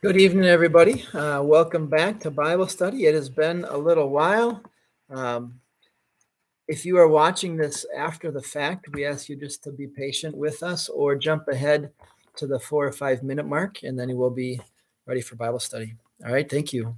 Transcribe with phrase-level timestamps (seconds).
[0.00, 1.04] Good evening, everybody.
[1.12, 3.06] Uh, welcome back to Bible study.
[3.06, 4.62] It has been a little while.
[5.10, 5.58] Um,
[6.68, 10.36] if you are watching this after the fact, we ask you just to be patient
[10.36, 11.90] with us or jump ahead
[12.36, 14.60] to the four or five minute mark, and then will be
[15.04, 15.96] ready for Bible study.
[16.24, 16.94] All right, thank you.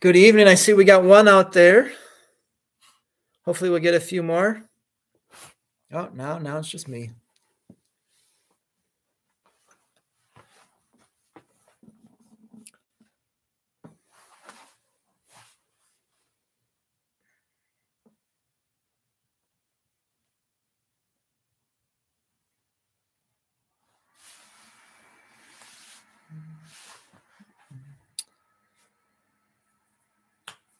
[0.00, 0.48] Good evening.
[0.48, 1.92] I see we got one out there.
[3.44, 4.62] Hopefully, we'll get a few more.
[5.92, 7.10] Oh, now, now it's just me.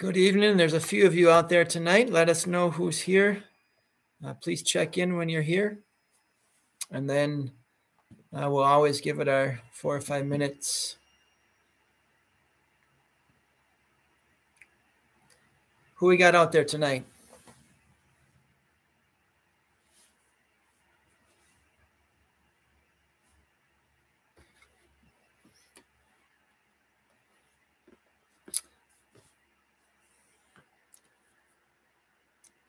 [0.05, 0.58] Good evening.
[0.58, 2.10] There's a few of you out there tonight.
[2.10, 3.42] Let us know who's here.
[4.22, 5.78] Uh, please check in when you're here.
[6.91, 7.52] And then
[8.30, 10.97] uh, we'll always give it our four or five minutes.
[15.94, 17.06] Who we got out there tonight?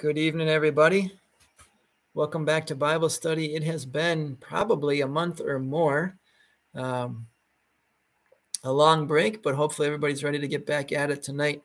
[0.05, 1.17] Good evening, everybody.
[2.13, 3.55] Welcome back to Bible study.
[3.55, 6.15] It has been probably a month or more.
[6.75, 7.25] Um,
[8.63, 11.63] a long break, but hopefully everybody's ready to get back at it tonight.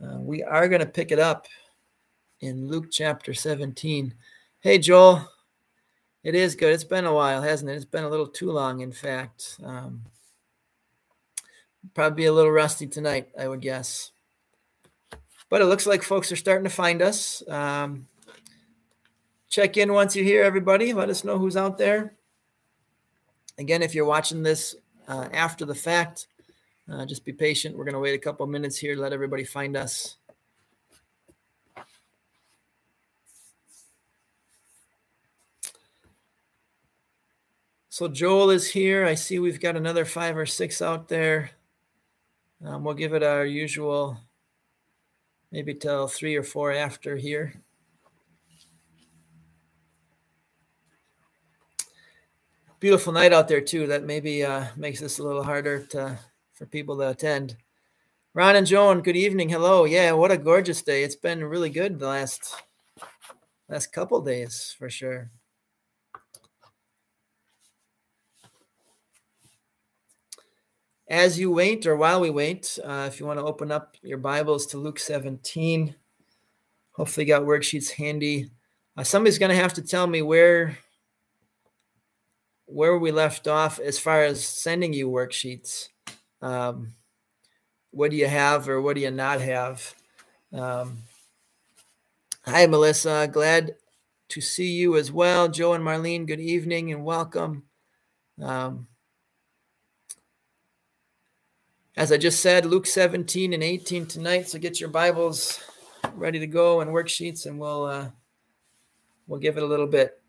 [0.00, 1.48] Uh, we are going to pick it up
[2.38, 4.14] in Luke chapter 17.
[4.60, 5.28] Hey, Joel.
[6.22, 6.72] It is good.
[6.72, 7.74] It's been a while, hasn't it?
[7.74, 9.58] It's been a little too long, in fact.
[9.64, 10.02] Um,
[11.94, 14.12] probably a little rusty tonight, I would guess.
[15.48, 17.42] But it looks like folks are starting to find us.
[17.48, 18.06] Um,
[19.48, 20.92] check in once you're here, everybody.
[20.92, 22.14] Let us know who's out there.
[23.58, 24.74] Again, if you're watching this
[25.08, 26.26] uh, after the fact,
[26.90, 27.76] uh, just be patient.
[27.76, 30.16] We're going to wait a couple minutes here, let everybody find us.
[37.96, 39.06] So Joel is here.
[39.06, 41.52] I see we've got another five or six out there.
[42.62, 44.18] Um, we'll give it our usual
[45.52, 47.54] maybe till three or four after here.
[52.78, 53.86] Beautiful night out there too.
[53.86, 56.18] That maybe uh, makes this a little harder to
[56.52, 57.56] for people to attend.
[58.34, 59.48] Ron and Joan, good evening.
[59.48, 59.84] Hello.
[59.84, 61.02] Yeah, what a gorgeous day.
[61.02, 62.54] It's been really good the last
[63.68, 65.30] last couple days for sure.
[71.08, 74.18] As you wait, or while we wait, uh, if you want to open up your
[74.18, 75.94] Bibles to Luke 17,
[76.90, 78.50] hopefully got worksheets handy.
[78.96, 80.78] Uh, somebody's going to have to tell me where
[82.64, 85.88] where we left off as far as sending you worksheets.
[86.42, 86.94] Um,
[87.92, 89.94] what do you have or what do you not have?
[90.52, 90.98] Um,
[92.44, 93.28] hi, Melissa.
[93.32, 93.76] Glad
[94.30, 95.48] to see you as well.
[95.48, 97.62] Joe and Marlene, good evening and welcome.
[98.42, 98.88] Um,
[101.96, 104.48] as I just said, Luke 17 and 18 tonight.
[104.48, 105.60] So get your Bibles
[106.14, 108.10] ready to go and worksheets, and we'll uh,
[109.26, 110.20] we'll give it a little bit.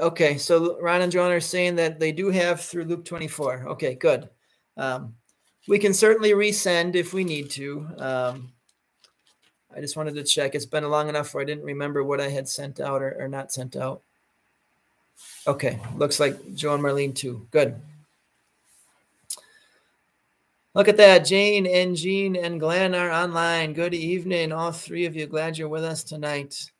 [0.00, 3.70] Okay, so Ron and John are saying that they do have through Luke 24.
[3.70, 4.28] Okay, good.
[4.76, 5.14] Um,
[5.66, 7.88] we can certainly resend if we need to.
[7.98, 8.52] Um,
[9.76, 10.54] I just wanted to check.
[10.54, 13.28] It's been long enough where I didn't remember what I had sent out or, or
[13.28, 14.02] not sent out.
[15.46, 17.46] Okay, looks like Joe and Marlene too.
[17.50, 17.80] Good.
[20.74, 21.24] Look at that.
[21.24, 23.72] Jane and Jean and Glenn are online.
[23.72, 25.26] Good evening, all three of you.
[25.26, 26.70] Glad you're with us tonight.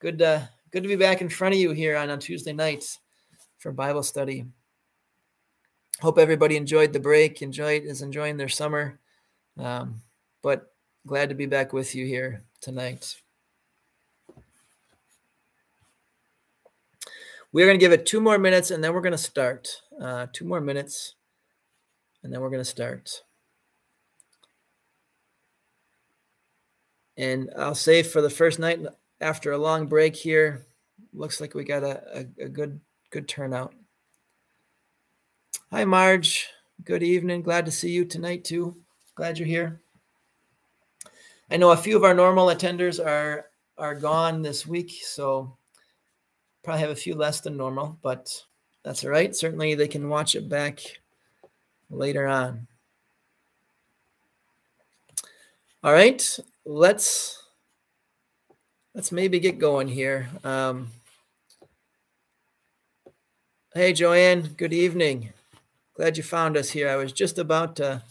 [0.00, 2.98] Good to, good to be back in front of you here on, on Tuesday nights
[3.58, 4.44] for Bible study.
[6.00, 8.98] Hope everybody enjoyed the break, enjoyed is enjoying their summer.
[9.58, 10.00] Um,
[10.42, 10.72] but
[11.06, 13.16] glad to be back with you here tonight.
[17.52, 19.68] We're going to give it two more minutes and then we're going to start.
[20.00, 21.16] Uh, two more minutes
[22.22, 23.22] and then we're going to start.
[27.16, 28.80] And I'll say for the first night
[29.20, 30.64] after a long break here,
[31.12, 32.80] looks like we got a, a, a good
[33.10, 33.74] good turnout.
[35.70, 36.48] Hi, Marge.
[36.84, 37.42] Good evening.
[37.42, 38.76] Glad to see you tonight too.
[39.14, 39.80] Glad you're here.
[41.50, 43.46] I know a few of our normal attenders are
[43.76, 45.56] are gone this week, so
[46.62, 48.44] Probably have a few less than normal, but
[48.82, 49.34] that's all right.
[49.34, 50.80] Certainly, they can watch it back
[51.88, 52.66] later on.
[55.82, 57.42] All right, let's
[58.94, 60.28] let's maybe get going here.
[60.44, 60.90] Um,
[63.74, 64.54] hey, Joanne.
[64.56, 65.32] Good evening.
[65.94, 66.88] Glad you found us here.
[66.88, 68.02] I was just about to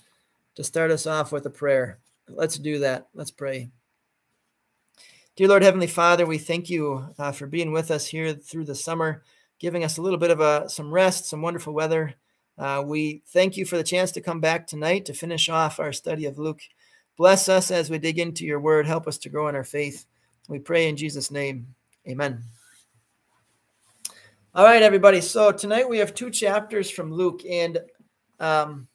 [0.55, 1.99] to start us off with a prayer.
[2.27, 3.07] Let's do that.
[3.13, 3.69] Let's pray.
[5.39, 8.75] Dear Lord Heavenly Father, we thank you uh, for being with us here through the
[8.75, 9.24] summer,
[9.57, 12.15] giving us a little bit of a some rest, some wonderful weather.
[12.57, 15.94] Uh, we thank you for the chance to come back tonight to finish off our
[15.94, 16.59] study of Luke.
[17.15, 18.86] Bless us as we dig into your word.
[18.86, 20.06] Help us to grow in our faith.
[20.50, 21.74] We pray in Jesus' name.
[22.06, 22.44] Amen.
[24.53, 25.21] All right, everybody.
[25.21, 27.80] So tonight we have two chapters from Luke, and
[28.42, 28.88] um,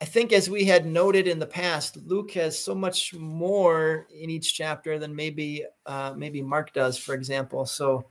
[0.00, 4.30] I think, as we had noted in the past, Luke has so much more in
[4.30, 7.66] each chapter than maybe uh, maybe Mark does, for example.
[7.66, 8.06] So,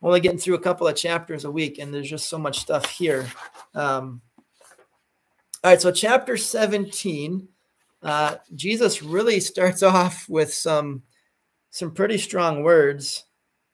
[0.00, 2.88] only getting through a couple of chapters a week, and there's just so much stuff
[2.88, 3.26] here.
[3.74, 4.20] Um,
[5.64, 7.48] all right, so chapter 17,
[8.02, 11.02] uh, Jesus really starts off with some
[11.70, 13.24] some pretty strong words,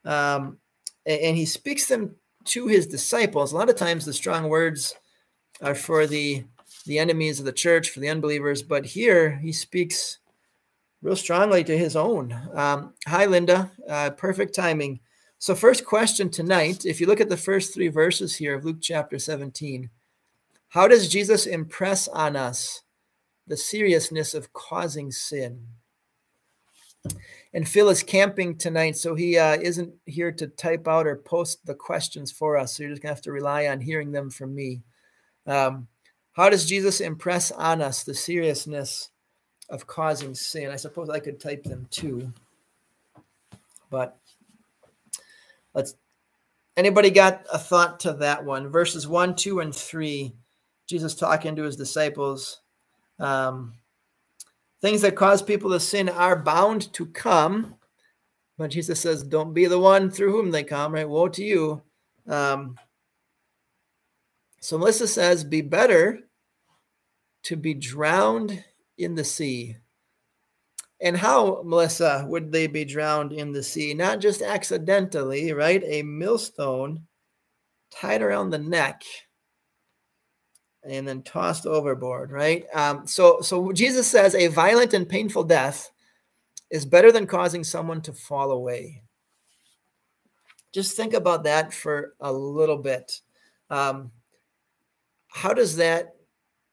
[0.03, 0.57] um,
[1.05, 2.15] and, and he speaks them
[2.45, 3.51] to his disciples.
[3.51, 4.95] A lot of times, the strong words
[5.61, 6.43] are for the
[6.83, 8.61] the enemies of the church, for the unbelievers.
[8.61, 10.19] But here he speaks
[11.01, 12.31] real strongly to his own.
[12.53, 13.71] Um, hi, Linda.
[13.87, 14.99] Uh, perfect timing.
[15.39, 18.77] So, first question tonight if you look at the first three verses here of Luke
[18.81, 19.89] chapter 17,
[20.69, 22.83] how does Jesus impress on us
[23.47, 25.65] the seriousness of causing sin?
[27.53, 31.65] And Phil is camping tonight, so he uh, isn't here to type out or post
[31.65, 32.77] the questions for us.
[32.77, 34.83] So you're just going to have to rely on hearing them from me.
[35.45, 35.87] Um,
[36.33, 39.09] how does Jesus impress on us the seriousness
[39.69, 40.69] of causing sin?
[40.69, 42.31] I suppose I could type them too.
[43.89, 44.17] But
[45.73, 45.95] let's
[46.77, 48.69] anybody got a thought to that one?
[48.69, 50.33] Verses 1, 2, and 3.
[50.87, 52.61] Jesus talking to his disciples.
[53.19, 53.73] Um,
[54.81, 57.75] things that cause people to sin are bound to come.
[58.57, 61.07] But Jesus says, Don't be the one through whom they come, right?
[61.07, 61.81] Woe to you.
[62.27, 62.77] Um,
[64.61, 66.19] so Melissa says, be better
[67.43, 68.63] to be drowned
[68.97, 69.75] in the sea.
[71.01, 73.95] And how, Melissa, would they be drowned in the sea?
[73.95, 75.81] Not just accidentally, right?
[75.83, 77.07] A millstone
[77.89, 79.01] tied around the neck
[80.83, 82.65] and then tossed overboard, right?
[82.73, 85.89] Um, so, so Jesus says a violent and painful death
[86.69, 89.01] is better than causing someone to fall away.
[90.71, 93.19] Just think about that for a little bit.
[93.71, 94.11] Um,
[95.31, 96.15] how does that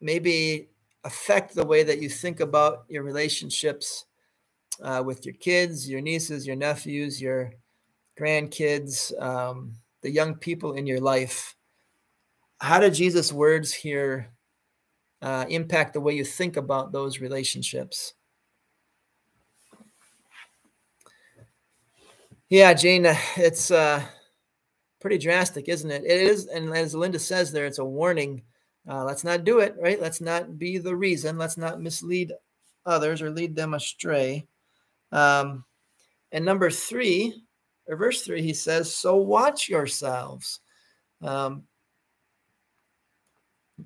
[0.00, 0.68] maybe
[1.04, 4.04] affect the way that you think about your relationships
[4.82, 7.52] uh, with your kids, your nieces, your nephews, your
[8.18, 9.72] grandkids, um,
[10.02, 11.54] the young people in your life?
[12.60, 14.30] How do Jesus' words here
[15.22, 18.14] uh, impact the way you think about those relationships?
[22.48, 23.06] Yeah, Jane,
[23.36, 24.02] it's uh,
[25.00, 26.04] pretty drastic, isn't it?
[26.04, 28.42] It is, and as Linda says there, it's a warning.
[28.88, 30.00] Uh, let's not do it, right?
[30.00, 31.38] Let's not be the reason.
[31.38, 32.32] Let's not mislead
[32.86, 34.46] others or lead them astray.
[35.12, 35.64] Um,
[36.32, 37.42] and number three,
[37.86, 40.60] or verse three, he says, "So watch yourselves."
[41.22, 41.64] Um,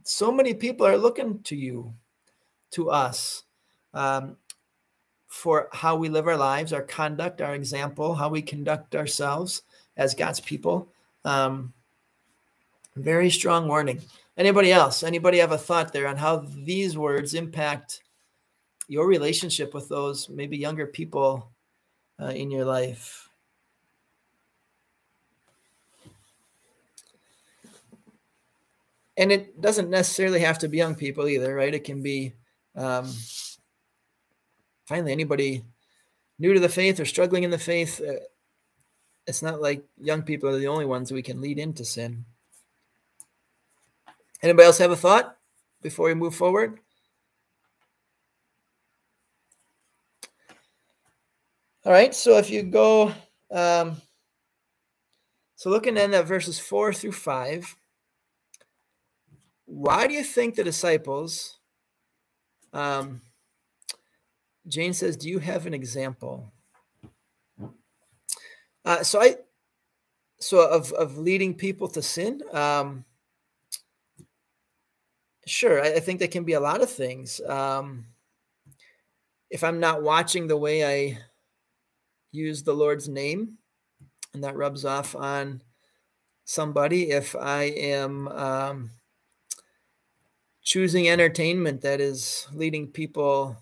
[0.04, 1.94] so many people are looking to you,
[2.72, 3.44] to us,
[3.92, 4.36] um,
[5.26, 9.62] for how we live our lives, our conduct, our example, how we conduct ourselves
[9.96, 10.92] as God's people.
[11.24, 11.72] Um,
[12.96, 14.02] very strong warning.
[14.36, 15.02] Anybody else?
[15.02, 18.02] Anybody have a thought there on how these words impact
[18.88, 21.50] your relationship with those maybe younger people
[22.20, 23.28] uh, in your life?
[29.16, 31.74] And it doesn't necessarily have to be young people either, right?
[31.74, 32.32] It can be
[32.74, 33.12] um,
[34.86, 35.64] finally anybody
[36.38, 38.00] new to the faith or struggling in the faith.
[38.00, 38.14] Uh,
[39.26, 42.24] it's not like young people are the only ones we can lead into sin.
[44.42, 45.36] Anybody else have a thought
[45.82, 46.80] before we move forward?
[51.84, 53.12] All right, so if you go,
[53.50, 54.00] um,
[55.56, 57.76] so looking then at verses four through five,
[59.64, 61.58] why do you think the disciples,
[62.72, 63.20] um,
[64.68, 66.52] Jane says, do you have an example?
[68.84, 69.36] Uh, so I,
[70.40, 72.42] so of of leading people to sin.
[72.52, 73.04] Um,
[75.46, 77.40] sure, I, I think that can be a lot of things.
[77.46, 78.06] Um,
[79.50, 81.18] if I'm not watching the way I
[82.32, 83.58] use the Lord's name,
[84.34, 85.62] and that rubs off on
[86.44, 88.90] somebody, if I am um,
[90.62, 93.56] choosing entertainment that is leading people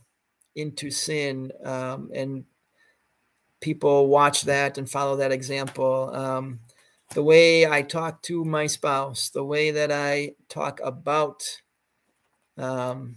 [0.54, 2.44] into sin um, and
[3.60, 6.14] people watch that and follow that example.
[6.14, 6.60] Um,
[7.14, 11.42] the way I talk to my spouse, the way that I talk about
[12.56, 13.16] um,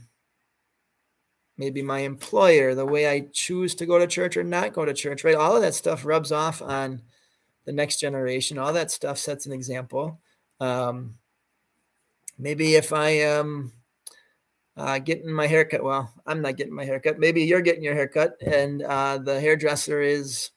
[1.57, 4.93] maybe my employer, the way I choose to go to church or not go to
[4.93, 5.35] church, right?
[5.35, 7.01] All of that stuff rubs off on
[7.65, 8.57] the next generation.
[8.57, 10.19] All that stuff sets an example.
[10.59, 11.15] Um,
[12.37, 13.71] maybe if I am
[14.75, 17.19] uh, getting my haircut, well, I'm not getting my haircut.
[17.19, 20.51] Maybe you're getting your haircut, and uh, the hairdresser is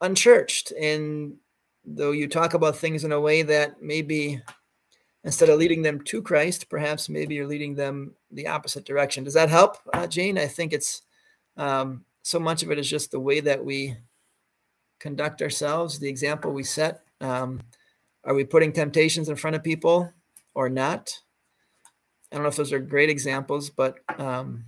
[0.00, 0.72] unchurched.
[0.72, 1.36] And
[1.84, 4.40] though you talk about things in a way that maybe
[5.24, 9.24] instead of leading them to Christ, perhaps maybe you're leading them the opposite direction.
[9.24, 10.38] Does that help, uh, Jane?
[10.38, 11.02] I think it's
[11.56, 13.96] um, so much of it is just the way that we
[14.98, 17.02] conduct ourselves, the example we set.
[17.20, 17.60] Um,
[18.24, 20.12] are we putting temptations in front of people
[20.54, 21.18] or not?
[22.30, 24.64] I don't know if those are great examples, but um,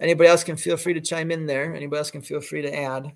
[0.00, 1.74] anybody else can feel free to chime in there.
[1.74, 3.04] Anybody else can feel free to add.
[3.06, 3.12] All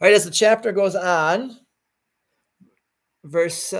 [0.00, 1.56] right, as the chapter goes on,
[3.22, 3.74] verse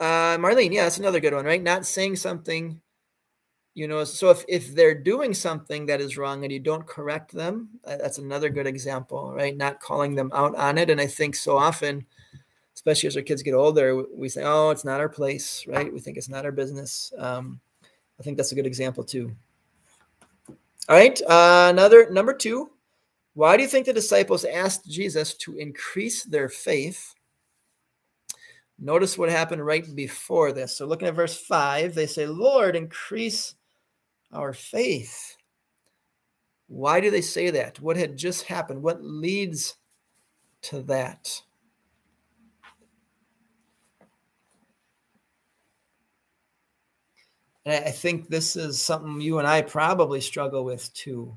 [0.00, 1.62] uh, Marlene, yeah, that's another good one, right?
[1.62, 2.80] Not saying something,
[3.74, 4.04] you know.
[4.04, 8.18] So if if they're doing something that is wrong and you don't correct them, that's
[8.18, 9.56] another good example, right?
[9.56, 10.90] Not calling them out on it.
[10.90, 12.06] And I think so often,
[12.78, 15.92] especially as our kids get older, we say, "Oh, it's not our place," right?
[15.92, 17.12] We think it's not our business.
[17.18, 17.60] Um,
[18.20, 19.34] I think that's a good example too.
[20.88, 22.70] All right, uh, another number two.
[23.34, 27.16] Why do you think the disciples asked Jesus to increase their faith?
[28.78, 30.76] Notice what happened right before this.
[30.76, 33.56] So, looking at verse 5, they say, Lord, increase
[34.32, 35.36] our faith.
[36.68, 37.80] Why do they say that?
[37.80, 38.84] What had just happened?
[38.84, 39.74] What leads
[40.62, 41.42] to that?
[47.68, 51.36] And I think this is something you and I probably struggle with too.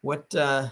[0.00, 0.68] What uh,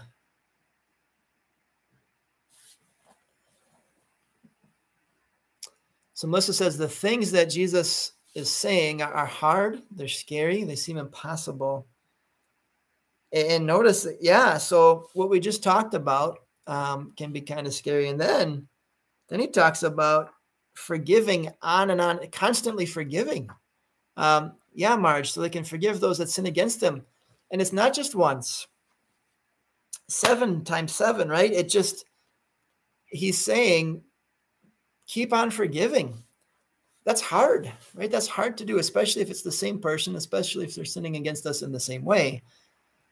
[6.15, 10.97] So Melissa says the things that Jesus is saying are hard, they're scary, they seem
[10.97, 11.85] impossible.
[13.31, 17.73] And notice, that, yeah, so what we just talked about um, can be kind of
[17.75, 18.09] scary.
[18.09, 18.67] And then,
[19.29, 20.31] then he talks about
[20.73, 23.47] forgiving on and on, constantly forgiving.
[24.19, 27.03] Um, yeah, Marge, so they can forgive those that sin against them.
[27.51, 28.67] And it's not just once,
[30.09, 31.51] seven times seven, right?
[31.51, 32.05] It just,
[33.07, 34.03] he's saying
[35.07, 36.13] keep on forgiving.
[37.05, 38.11] That's hard, right?
[38.11, 41.45] That's hard to do, especially if it's the same person, especially if they're sinning against
[41.47, 42.43] us in the same way.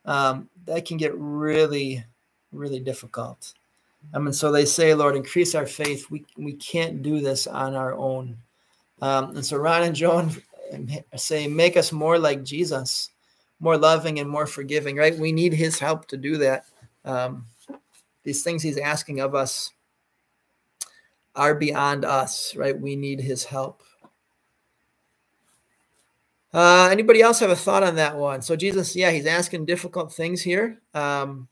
[0.03, 2.03] Um, that can get really,
[2.51, 3.53] really difficult.
[4.13, 6.11] I mean, so they say, Lord, increase our faith.
[6.11, 8.37] We, we can't do this on our own.
[9.01, 10.31] Um, and so Ron and Joan
[11.15, 13.11] say, make us more like Jesus,
[13.59, 15.17] more loving and more forgiving, right?
[15.17, 16.65] We need his help to do that.
[17.05, 17.45] Um,
[18.23, 19.71] these things he's asking of us
[21.35, 22.79] are beyond us, right?
[22.79, 23.83] We need his help.
[26.53, 28.41] Uh, anybody else have a thought on that one?
[28.41, 30.79] So Jesus, yeah, he's asking difficult things here.
[30.93, 31.47] Um,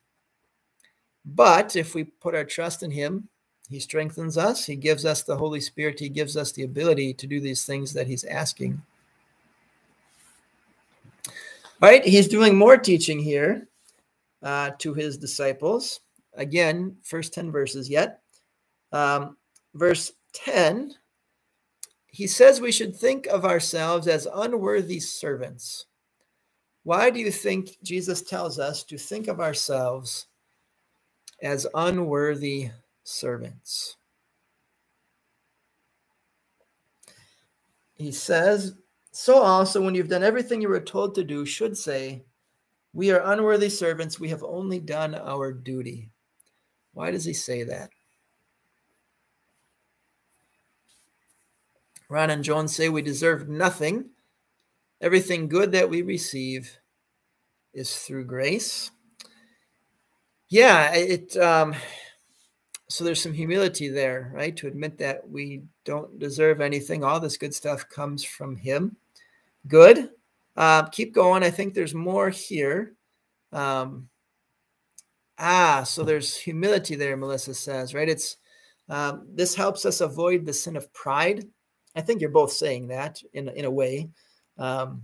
[1.26, 3.30] but if we put our trust in him,
[3.70, 4.66] he strengthens us.
[4.66, 6.00] He gives us the Holy Spirit.
[6.00, 8.82] He gives us the ability to do these things that he's asking.
[11.82, 13.68] Right, he's doing more teaching here
[14.42, 16.00] uh, to his disciples.
[16.34, 18.22] Again, first 10 verses yet.
[18.92, 19.38] Um,
[19.74, 20.94] verse 10,
[22.08, 25.86] he says we should think of ourselves as unworthy servants.
[26.84, 30.28] Why do you think Jesus tells us to think of ourselves
[31.42, 32.70] as unworthy
[33.04, 33.98] servants?
[37.96, 38.76] He says,
[39.18, 42.26] So also, when you've done everything you were told to do, should say,
[42.92, 44.20] We are unworthy servants.
[44.20, 46.10] We have only done our duty.
[46.92, 47.92] Why does he say that?
[52.10, 54.10] Ron and Joan say we deserve nothing.
[55.00, 56.78] Everything good that we receive
[57.74, 58.92] is through grace.
[60.50, 61.74] Yeah, it um
[62.90, 64.56] so there's some humility there, right?
[64.58, 67.06] To admit that we don't deserve anything.
[67.06, 68.98] All this good stuff comes from him.
[69.68, 70.10] Good.
[70.56, 71.44] Uh, keep going.
[71.44, 72.96] I think there's more here.
[73.52, 74.10] Um,
[75.38, 78.10] ah, so there's humility there, Melissa says, right?
[78.10, 78.38] It's
[78.88, 81.46] um, this helps us avoid the sin of pride
[81.96, 84.10] I think you're both saying that in in a way.
[84.58, 85.04] Um,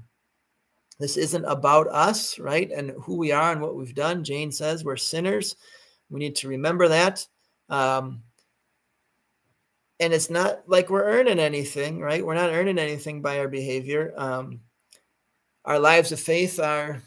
[1.00, 2.70] this isn't about us, right?
[2.70, 4.24] And who we are and what we've done.
[4.24, 5.56] Jane says we're sinners.
[6.10, 7.25] We need to remember that.
[7.70, 8.22] Um,
[10.01, 12.25] and it's not like we're earning anything, right?
[12.25, 14.12] We're not earning anything by our behavior.
[14.17, 14.62] Um,
[15.63, 17.03] our lives of faith are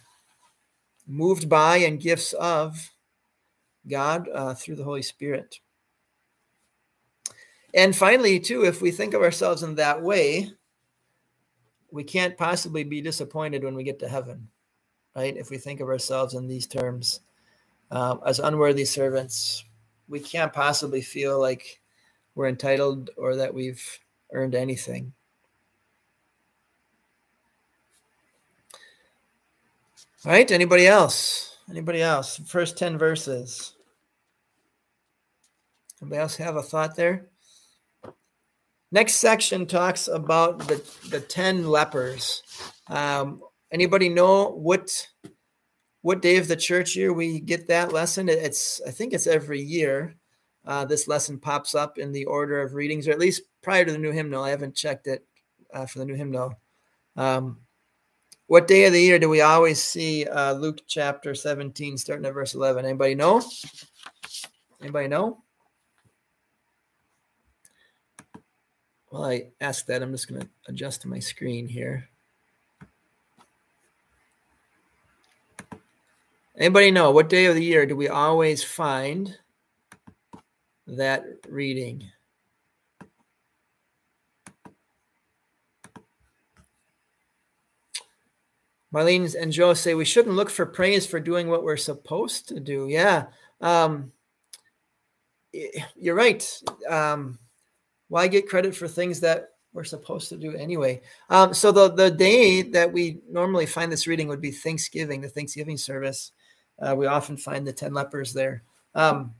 [1.04, 2.92] moved by and gifts of
[3.88, 5.58] God uh, through the Holy Spirit.
[7.74, 10.52] And finally, too, if we think of ourselves in that way,
[11.90, 14.48] we can't possibly be disappointed when we get to heaven,
[15.16, 15.36] right?
[15.36, 17.22] If we think of ourselves in these terms
[17.90, 19.64] uh, as unworthy servants,
[20.06, 21.80] we can't possibly feel like
[22.34, 23.82] we're entitled or that we've
[24.32, 25.12] earned anything.
[30.24, 31.58] All right, anybody else?
[31.68, 32.40] Anybody else?
[32.46, 33.74] First 10 verses.
[36.00, 37.28] Anybody else have a thought there?
[38.90, 42.42] Next section talks about the, the 10 lepers.
[42.88, 45.06] Um, anybody know what
[46.02, 48.28] what day of the church year we get that lesson?
[48.28, 50.14] It's I think it's every year.
[50.66, 53.92] Uh, this lesson pops up in the order of readings, or at least prior to
[53.92, 54.42] the new hymnal.
[54.42, 55.26] I haven't checked it
[55.72, 56.54] uh, for the new hymnal.
[57.16, 57.60] Um,
[58.46, 62.34] what day of the year do we always see uh, Luke chapter 17, starting at
[62.34, 62.84] verse 11?
[62.84, 63.42] Anybody know?
[64.80, 65.42] Anybody know?
[69.08, 72.08] While I ask that, I'm just going to adjust my screen here.
[76.56, 79.36] Anybody know what day of the year do we always find
[80.86, 82.10] that reading?
[88.94, 92.60] Marlene and Joe say we shouldn't look for praise for doing what we're supposed to
[92.60, 92.86] do.
[92.88, 93.26] Yeah.
[93.60, 94.12] Um,
[95.96, 96.62] you're right.
[96.88, 97.38] Um,
[98.08, 101.00] why get credit for things that we're supposed to do anyway?
[101.28, 105.28] Um, so the, the day that we normally find this reading would be Thanksgiving, the
[105.28, 106.30] Thanksgiving service.
[106.78, 108.62] Uh, we often find the 10 lepers there.
[108.94, 109.34] Um,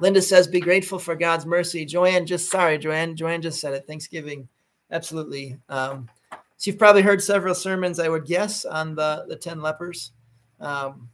[0.00, 1.84] Linda says, be grateful for God's mercy.
[1.84, 3.86] Joanne just, sorry, Joanne, Joanne just said it.
[3.86, 4.48] Thanksgiving.
[4.90, 5.58] Absolutely.
[5.68, 6.08] Um,
[6.56, 10.12] so you've probably heard several sermons, I would guess, on the, the 10 lepers.
[10.58, 11.08] Um,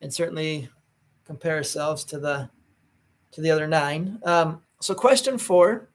[0.00, 0.68] and certainly
[1.24, 2.48] compare ourselves to the
[3.32, 4.18] to the other nine.
[4.24, 5.90] Um, so question four,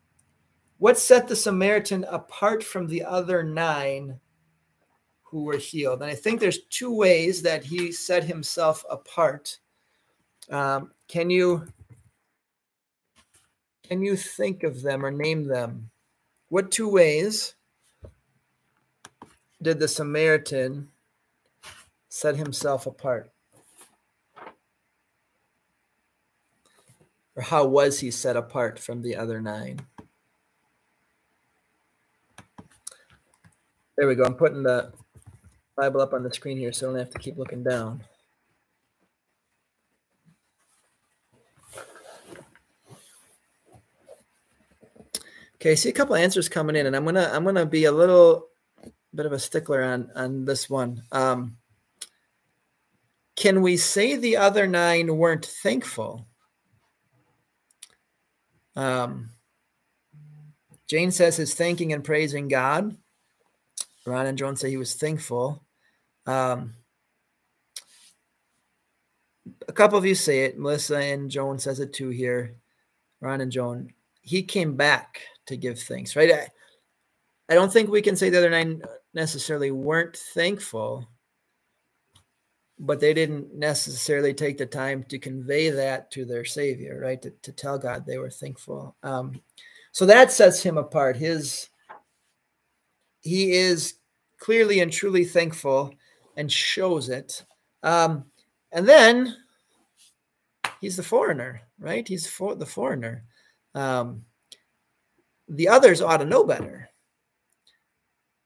[0.77, 4.19] what set the Samaritan apart from the other nine
[5.23, 6.01] who were healed?
[6.01, 9.57] And I think there's two ways that he set himself apart.
[10.49, 11.67] Um, can you
[13.83, 15.89] can you think of them or name them?
[16.47, 17.55] What two ways
[19.61, 20.87] did the Samaritan
[22.07, 23.29] set himself apart?
[27.35, 29.81] Or how was he set apart from the other nine?
[33.97, 34.23] There we go.
[34.23, 34.93] I'm putting the
[35.75, 38.01] Bible up on the screen here so I don't have to keep looking down.
[45.61, 48.47] Okay, see a couple answers coming in, and I'm gonna I'm gonna be a little
[49.13, 51.03] bit of a stickler on on this one.
[51.11, 51.57] Um,
[53.35, 56.25] can we say the other nine weren't thankful?
[58.75, 59.29] Um,
[60.87, 62.97] Jane says his thanking and praising God.
[64.07, 65.63] Ron and Joan say he was thankful.
[66.25, 66.73] Um,
[69.67, 70.57] a couple of you say it.
[70.57, 72.55] Melissa and Joan says it too here.
[73.19, 73.93] Ron and Joan.
[74.21, 76.31] He came back to give thanks, right?
[76.31, 76.47] I,
[77.49, 78.81] I don't think we can say the other nine
[79.13, 81.07] necessarily weren't thankful,
[82.79, 87.21] but they didn't necessarily take the time to convey that to their Savior, right?
[87.21, 88.95] To, to tell God they were thankful.
[89.03, 89.41] Um,
[89.91, 91.17] so that sets him apart.
[91.17, 91.69] His
[93.21, 93.95] he is
[94.39, 95.93] clearly and truly thankful
[96.35, 97.43] and shows it.
[97.83, 98.25] Um,
[98.71, 99.35] and then
[100.79, 102.07] he's the foreigner, right?
[102.07, 103.23] He's for the foreigner.
[103.73, 104.25] Um,
[105.47, 106.91] the others ought to know better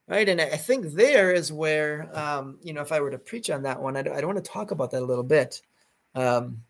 [0.07, 0.27] right?
[0.27, 3.63] And i think there is where um, you know if i were to preach on
[3.63, 5.61] that one i don't, want to talk about that a little bit.
[6.13, 6.61] Um,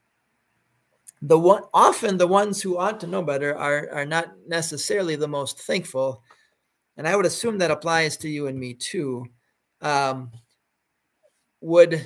[1.22, 5.28] the one often the ones who ought to know better are are not necessarily the
[5.28, 6.22] most thankful
[6.98, 9.26] and i would assume that applies to you and me too.
[9.82, 10.32] Um,
[11.62, 12.06] would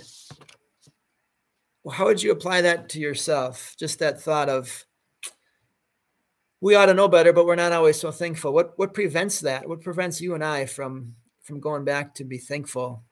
[1.92, 3.76] how would you apply that to yourself?
[3.78, 4.86] Just that thought of
[6.62, 8.54] we ought to know better, but we're not always so thankful.
[8.54, 9.68] What what prevents that?
[9.68, 13.04] What prevents you and I from from going back to be thankful?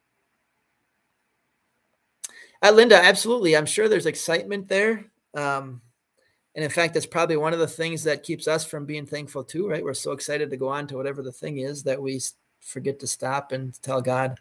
[2.62, 3.55] Uh, Linda, absolutely.
[3.55, 5.05] I'm sure there's excitement there.
[5.33, 5.81] Um,
[6.55, 9.43] and in fact, that's probably one of the things that keeps us from being thankful
[9.43, 9.83] too, right?
[9.83, 12.19] We're so excited to go on to whatever the thing is that we
[12.62, 14.39] forget to stop and tell God,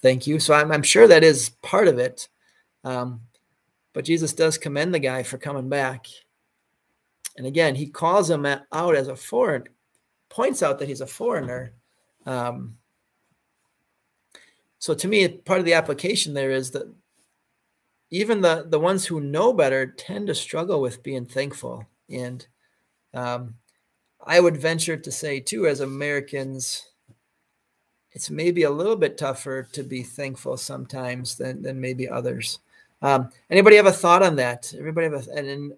[0.00, 0.40] thank you.
[0.40, 2.28] So I'm, I'm sure that is part of it.
[2.82, 3.20] Um,
[3.92, 6.06] but Jesus does commend the guy for coming back
[7.36, 9.64] and again, he calls him out as a foreign,
[10.28, 11.72] points out that he's a foreigner.
[12.26, 12.76] Um,
[14.78, 16.92] so to me, part of the application there is that
[18.10, 22.46] even the the ones who know better tend to struggle with being thankful, and
[23.14, 23.54] um,
[24.24, 26.90] I would venture to say too, as Americans,
[28.12, 32.58] it's maybe a little bit tougher to be thankful sometimes than than maybe others.
[33.00, 34.74] Um, anybody have a thought on that?
[34.78, 35.72] Everybody have a and then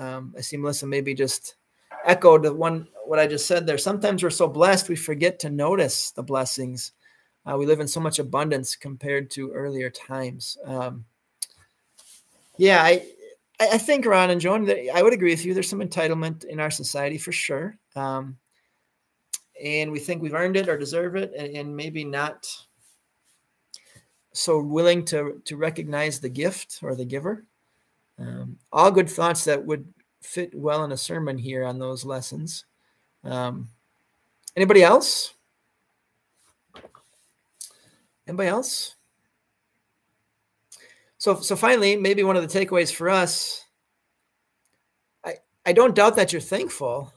[0.00, 1.56] um, I see Melissa maybe just
[2.06, 3.76] echoed one what I just said there.
[3.76, 6.92] Sometimes we're so blessed we forget to notice the blessings.
[7.44, 10.56] Uh, we live in so much abundance compared to earlier times.
[10.64, 11.04] Um,
[12.56, 13.06] yeah, I
[13.60, 15.52] I think Ron and Joan, I would agree with you.
[15.52, 18.38] There's some entitlement in our society for sure, um,
[19.62, 22.46] and we think we've earned it or deserve it, and, and maybe not
[24.32, 27.44] so willing to to recognize the gift or the giver.
[28.20, 29.86] Um, all good thoughts that would
[30.22, 32.66] fit well in a sermon here on those lessons.
[33.24, 33.68] Um,
[34.56, 35.32] anybody else?
[38.28, 38.94] Anybody else?
[41.18, 43.64] So, so finally, maybe one of the takeaways for us.
[45.24, 47.12] I I don't doubt that you're thankful.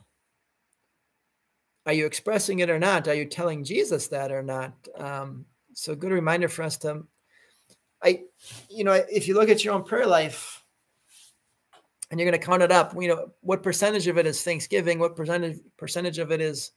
[1.85, 3.07] Are you expressing it or not?
[3.07, 4.73] Are you telling Jesus that or not?
[4.97, 7.03] Um, so, good reminder for us to.
[8.01, 8.23] I,
[8.69, 10.62] you know, if you look at your own prayer life,
[12.13, 12.93] and you're going to count it up.
[12.95, 14.99] You know, what percentage of it is Thanksgiving?
[14.99, 16.71] What percentage percentage of it is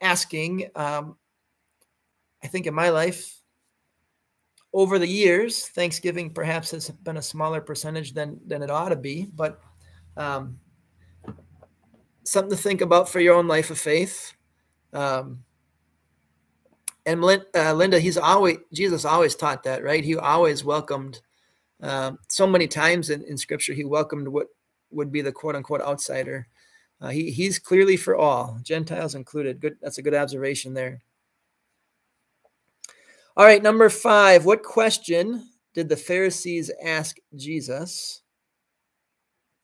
[0.00, 0.70] asking?
[0.76, 1.16] Um,
[2.44, 3.40] I think in my life,
[4.72, 8.96] over the years, Thanksgiving perhaps has been a smaller percentage than than it ought to
[8.96, 9.60] be, but
[10.16, 10.60] um,
[12.22, 14.32] something to think about for your own life of faith.
[14.92, 15.42] Um,
[17.04, 20.04] and uh, Linda, he's always Jesus always taught that, right?
[20.04, 21.20] He always welcomed.
[21.82, 24.46] Um, so many times in, in Scripture, he welcomed what
[24.90, 26.48] would be the quote unquote outsider.
[27.00, 29.60] Uh, he, he's clearly for all, Gentiles included.
[29.60, 29.76] Good.
[29.80, 31.02] That's a good observation there.
[33.36, 34.44] All right, number five.
[34.44, 38.22] What question did the Pharisees ask Jesus?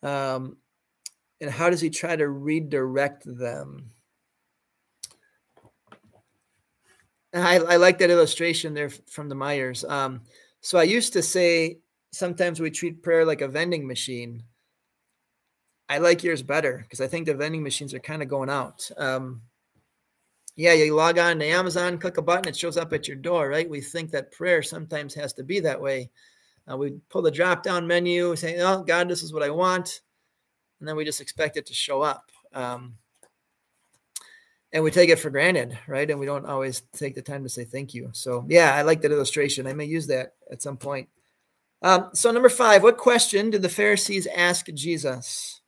[0.03, 0.59] Um,
[1.41, 3.91] and how does he try to redirect them?
[7.35, 9.85] I, I like that illustration there from the Myers.
[9.85, 10.21] Um,
[10.61, 11.81] so I used to say
[12.13, 14.45] sometimes we treat prayer like a vending machine.
[15.89, 18.91] I like yours better because I think the vending machines are kind of going out.
[18.97, 19.43] Um,
[20.57, 23.49] yeah, you log on to Amazon, click a button, it shows up at your door,
[23.49, 23.69] right?
[23.69, 26.11] We think that prayer sometimes has to be that way.
[26.71, 30.01] Uh, we pull the drop down menu, say, "Oh God, this is what I want,"
[30.81, 32.31] and then we just expect it to show up.
[32.55, 32.97] Um,
[34.73, 36.11] and we take it for granted, right?
[36.11, 38.11] And we don't always take the time to say thank you.
[38.13, 39.69] So, yeah, I like that illustration.
[39.69, 41.09] I may use that at some point.
[41.81, 45.61] Um, so, number five, what question did the Pharisees ask Jesus?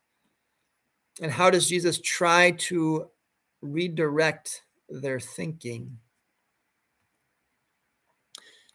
[1.21, 3.09] And how does Jesus try to
[3.61, 5.97] redirect their thinking?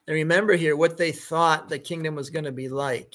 [0.07, 3.15] And remember here what they thought the kingdom was going to be like,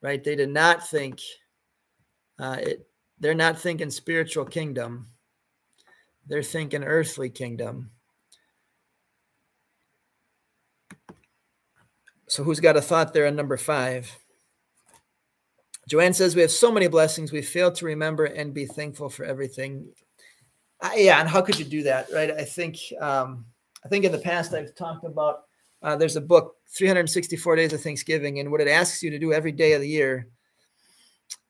[0.00, 0.22] right?
[0.22, 1.20] They did not think,
[2.38, 2.86] uh, it,
[3.18, 5.08] they're not thinking spiritual kingdom,
[6.26, 7.90] they're thinking earthly kingdom.
[12.28, 14.19] So, who's got a thought there on number five?
[15.90, 19.24] Joanne says we have so many blessings we fail to remember and be thankful for
[19.24, 19.88] everything.
[20.80, 22.30] Uh, yeah, and how could you do that, right?
[22.30, 23.44] I think um,
[23.84, 25.42] I think in the past I've talked about
[25.82, 29.32] uh, there's a book 364 days of Thanksgiving, and what it asks you to do
[29.32, 30.28] every day of the year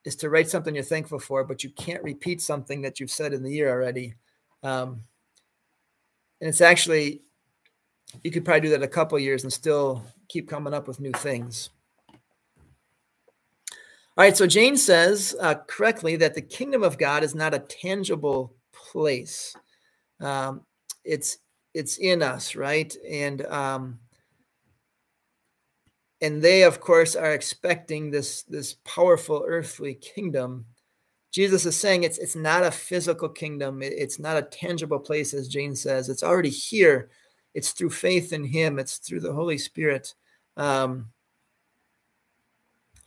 [0.05, 3.33] is to write something you're thankful for, but you can't repeat something that you've said
[3.33, 4.15] in the year already.
[4.63, 5.01] Um,
[6.39, 7.21] and it's actually
[8.23, 11.11] you could probably do that a couple years and still keep coming up with new
[11.11, 11.69] things.
[14.17, 17.59] All right, so Jane says uh, correctly that the kingdom of God is not a
[17.59, 19.55] tangible place.
[20.19, 20.61] Um,
[21.05, 21.37] it's
[21.73, 22.93] it's in us, right?
[23.09, 23.99] And um,
[26.19, 30.65] and they, of course, are expecting this this powerful earthly kingdom.
[31.31, 33.81] Jesus is saying it's it's not a physical kingdom.
[33.81, 36.09] It's not a tangible place, as Jane says.
[36.09, 37.09] It's already here.
[37.53, 38.77] It's through faith in Him.
[38.77, 40.13] It's through the Holy Spirit.
[40.57, 41.07] Um,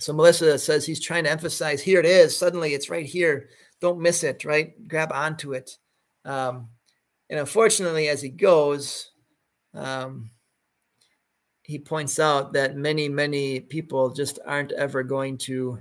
[0.04, 2.36] so Melissa says he's trying to emphasize here it is.
[2.36, 3.48] Suddenly it's right here.
[3.80, 4.86] Don't miss it, right?
[4.86, 5.78] Grab onto it.
[6.26, 6.68] Um,
[7.30, 9.12] and unfortunately, as he goes,
[9.72, 10.28] um,
[11.62, 15.78] he points out that many, many people just aren't ever going to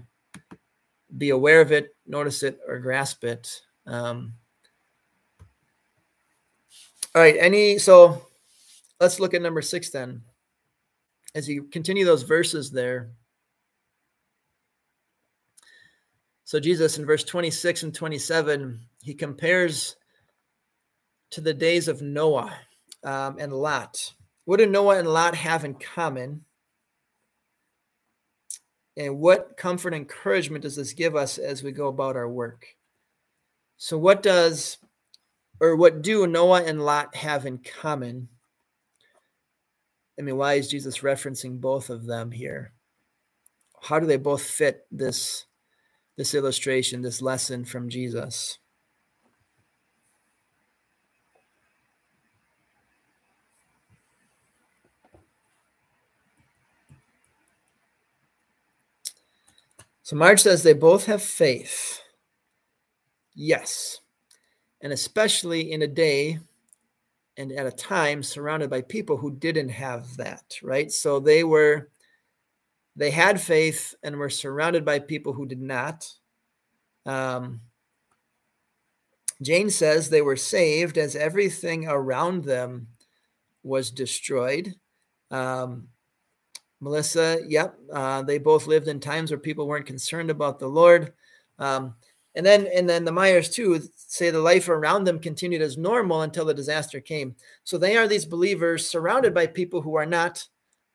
[1.17, 3.61] be aware of it, notice it, or grasp it.
[3.85, 4.35] Um,
[7.13, 8.25] all right, any so
[9.01, 10.21] let's look at number six then.
[11.35, 13.09] As you continue those verses there,
[16.45, 19.95] So, Jesus in verse 26 and 27, he compares
[21.31, 22.53] to the days of Noah
[23.03, 24.13] um, and Lot.
[24.45, 26.45] what do Noah and Lot have in common?
[28.95, 32.67] And what comfort and encouragement does this give us as we go about our work?
[33.77, 34.77] So, what does
[35.59, 38.27] or what do Noah and Lot have in common?
[40.19, 42.73] I mean, why is Jesus referencing both of them here?
[43.81, 45.45] How do they both fit this
[46.15, 48.59] this illustration, this lesson from Jesus?
[60.03, 62.01] So Marge says they both have faith.
[63.33, 64.01] Yes.
[64.81, 66.39] And especially in a day
[67.37, 70.91] and at a time surrounded by people who didn't have that, right?
[70.91, 71.89] So they were,
[72.95, 76.07] they had faith and were surrounded by people who did not.
[77.05, 77.61] Um,
[79.41, 82.87] Jane says they were saved as everything around them
[83.63, 84.73] was destroyed.
[85.31, 85.87] Um,
[86.79, 91.13] Melissa, yep, uh, they both lived in times where people weren't concerned about the Lord.
[91.57, 91.95] Um,
[92.35, 96.21] and then, and then the Myers too say the life around them continued as normal
[96.21, 97.35] until the disaster came.
[97.63, 100.45] So they are these believers surrounded by people who are not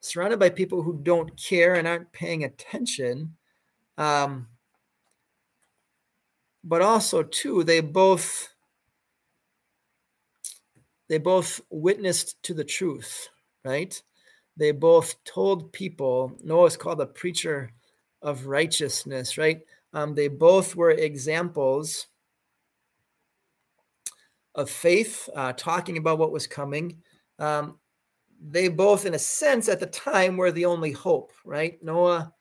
[0.01, 3.35] surrounded by people who don't care and aren't paying attention.
[3.97, 4.47] Um,
[6.63, 8.49] but also too, they both
[11.07, 13.29] they both witnessed to the truth,
[13.65, 14.01] right?
[14.59, 17.71] they both told people, Noah is called a preacher
[18.21, 19.61] of righteousness, right?
[19.93, 22.07] Um, they both were examples
[24.53, 26.97] of faith, uh, talking about what was coming.
[27.39, 27.79] Um,
[28.41, 31.81] they both, in a sense, at the time, were the only hope, right?
[31.83, 32.33] Noah,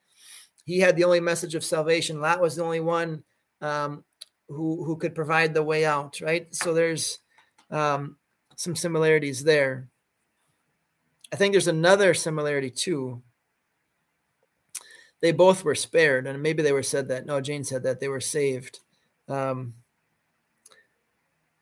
[0.65, 2.21] he had the only message of salvation.
[2.21, 3.23] Lot was the only one
[3.61, 4.05] um,
[4.49, 6.55] who who could provide the way out, right?
[6.55, 7.19] So there's
[7.71, 8.17] um,
[8.57, 9.89] some similarities there.
[11.33, 13.23] I think there's another similarity too.
[15.21, 17.27] They both were spared, and maybe they were said that.
[17.27, 18.81] No, Jane said that they were saved.
[19.27, 19.75] Um,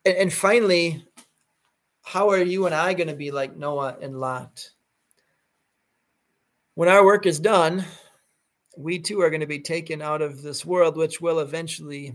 [0.05, 1.05] and, and finally,
[2.07, 4.71] how are you and I going to be like Noah and Lot?
[6.75, 7.85] When our work is done,
[8.77, 12.15] we too are going to be taken out of this world, which will eventually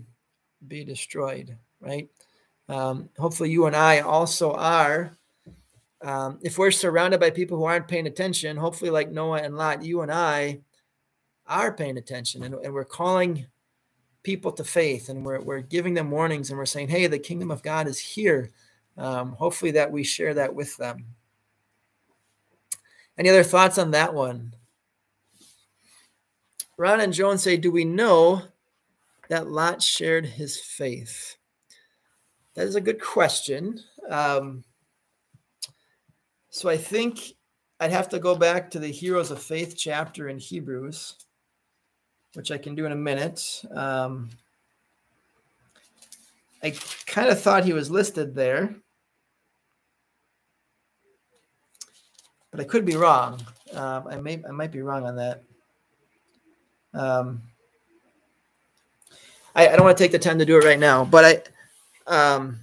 [0.66, 2.08] be destroyed, right?
[2.70, 5.18] Um, hopefully, you and I also are
[6.02, 9.84] um, if we're surrounded by people who aren't paying attention, hopefully, like Noah and Lot,
[9.84, 10.62] you and I
[11.48, 13.48] are paying attention and, and we're calling
[14.24, 17.52] people to faith and we're, we're giving them warnings and we're saying, hey, the kingdom
[17.52, 18.52] of God is here.
[18.98, 21.06] Um, hopefully, that we share that with them.
[23.18, 24.56] Any other thoughts on that one?
[26.78, 28.42] Ron and Joan say, Do we know
[29.30, 31.38] that Lot shared his faith?
[32.56, 33.80] That is a good question.
[34.10, 34.64] Um,
[36.50, 37.34] so I think
[37.80, 41.16] I'd have to go back to the Heroes of Faith chapter in Hebrews,
[42.34, 43.64] which I can do in a minute.
[43.74, 44.32] Um,
[46.64, 46.76] I
[47.08, 48.76] kind of thought he was listed there,
[52.52, 53.42] but I could be wrong.
[53.74, 55.44] Um, I may I might be wrong on that.
[56.94, 57.42] Um,
[59.56, 61.44] I, I don't want to take the time to do it right now, but
[62.08, 62.60] I um,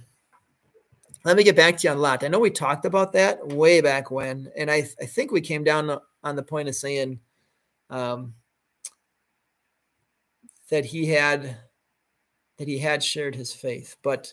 [1.25, 2.23] let me get back to you on Lot.
[2.23, 5.63] I know we talked about that way back when, and I, I think we came
[5.63, 7.19] down on the point of saying
[7.89, 8.33] um,
[10.69, 11.57] that he had
[12.59, 13.95] that he had shared his faith.
[14.03, 14.31] But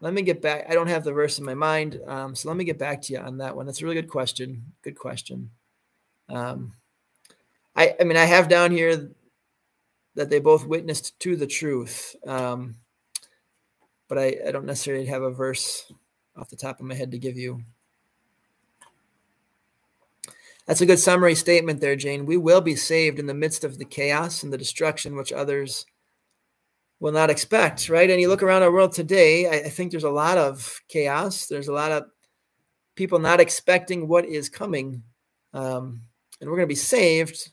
[0.00, 0.66] let me get back.
[0.68, 3.14] I don't have the verse in my mind, um, so let me get back to
[3.14, 3.66] you on that one.
[3.66, 4.62] That's a really good question.
[4.82, 5.50] Good question.
[6.28, 6.74] Um,
[7.74, 9.10] I, I mean, I have down here
[10.14, 12.76] that they both witnessed to the truth, um,
[14.08, 15.90] but I, I don't necessarily have a verse
[16.36, 17.62] off the top of my head to give you.
[20.66, 22.26] That's a good summary statement there, Jane.
[22.26, 25.86] We will be saved in the midst of the chaos and the destruction which others
[27.02, 28.08] will not expect, right?
[28.08, 31.48] And you look around our world today, I, I think there's a lot of chaos.
[31.48, 32.04] There's a lot of
[32.94, 35.02] people not expecting what is coming.
[35.52, 36.02] Um,
[36.40, 37.50] and we're going to be saved,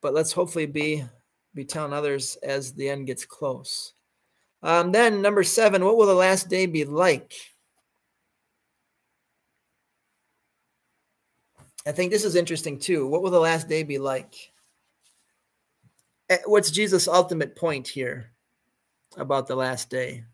[0.00, 1.04] but let's hopefully be
[1.54, 3.92] be telling others as the end gets close.
[4.62, 7.34] Um, then, number seven, what will the last day be like?
[11.86, 13.06] I think this is interesting too.
[13.06, 14.52] What will the last day be like?
[16.30, 18.30] Eh, what's Jesus' ultimate point here
[19.16, 20.24] about the last day?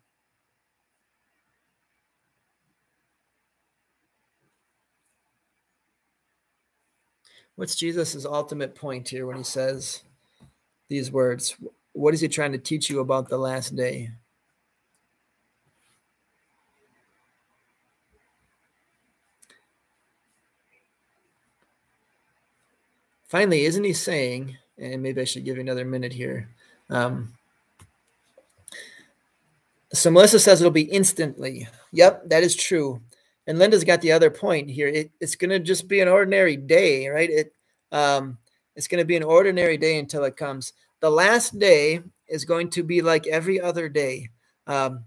[7.54, 10.02] What's Jesus' ultimate point here when he says
[10.90, 11.56] these words?
[11.92, 14.10] What is he trying to teach you about the last day?
[23.28, 26.48] finally, isn't he saying, and maybe I should give you another minute here.
[26.90, 27.34] Um,
[29.92, 31.68] so Melissa says it'll be instantly.
[31.92, 33.00] Yep, that is true.
[33.46, 34.88] And Linda's got the other point here.
[34.88, 37.30] It, it's going to just be an ordinary day, right?
[37.30, 37.54] It
[37.92, 38.38] um,
[38.74, 40.72] it's going to be an ordinary day until it comes.
[41.00, 44.30] The last day is going to be like every other day.
[44.66, 45.04] Um,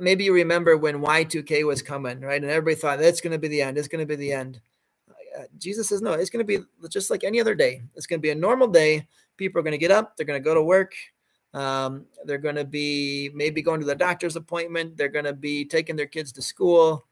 [0.00, 2.40] maybe you remember when Y2K was coming, right?
[2.40, 3.78] And everybody thought that's going to be the end.
[3.78, 4.60] It's going to be the end.
[5.38, 7.82] Uh, Jesus says, no, it's going to be just like any other day.
[7.94, 9.06] It's going to be a normal day.
[9.36, 10.94] People are going to get up, they're going to go to work.
[11.52, 14.96] Um, they're going to be maybe going to the doctor's appointment.
[14.96, 17.04] They're going to be taking their kids to school,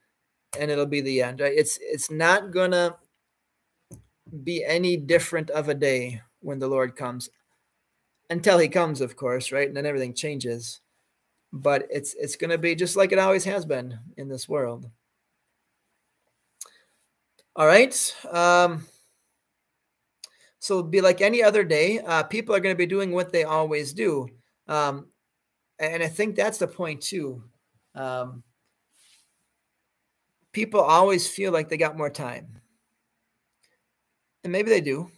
[0.59, 1.41] and it'll be the end.
[1.41, 1.55] Right?
[1.57, 2.97] It's it's not going to
[4.45, 7.31] be any different of a day when the Lord comes,
[8.31, 9.67] until He comes, of course, right?
[9.67, 10.81] And then everything changes.
[11.53, 14.89] But it's it's going to be just like it always has been in this world.
[17.59, 18.15] All right.
[18.31, 18.87] Um,
[20.61, 21.99] so be like any other day.
[21.99, 24.29] Uh, people are going to be doing what they always do,
[24.69, 25.09] um,
[25.81, 27.43] and I think that's the point too.
[27.97, 28.45] Um,
[30.53, 32.61] people always feel like they got more time,
[34.45, 35.11] and maybe they do.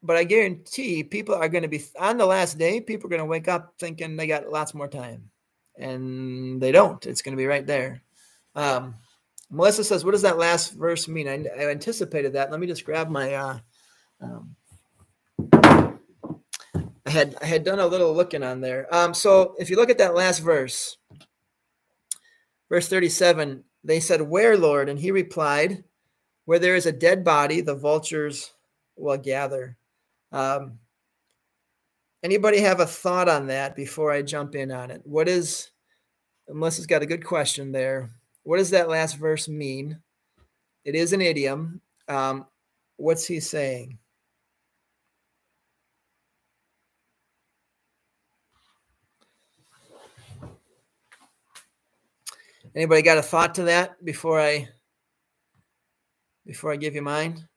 [0.00, 2.80] But I guarantee people are going to be on the last day.
[2.80, 5.28] People are going to wake up thinking they got lots more time,
[5.76, 7.04] and they don't.
[7.04, 8.00] It's going to be right there.
[8.54, 8.94] Um,
[9.54, 12.50] Melissa says, "What does that last verse mean?" I, I anticipated that.
[12.50, 13.34] Let me just grab my.
[13.34, 13.58] Uh,
[14.20, 14.56] um,
[17.06, 18.92] I had I had done a little looking on there.
[18.94, 20.96] Um, so if you look at that last verse,
[22.68, 24.88] verse 37, they said, Where, Lord?
[24.88, 25.84] And he replied,
[26.46, 28.52] Where there is a dead body, the vultures
[28.96, 29.76] will gather.
[30.32, 30.78] Um,
[32.22, 35.02] anybody have a thought on that before I jump in on it?
[35.04, 35.70] What is,
[36.48, 38.10] Melissa's got a good question there.
[38.44, 39.98] What does that last verse mean?
[40.84, 41.80] It is an idiom.
[42.08, 42.46] Um,
[42.96, 43.98] what's he saying?
[52.74, 54.68] Anybody got a thought to that before I
[56.44, 57.48] before I give you mine?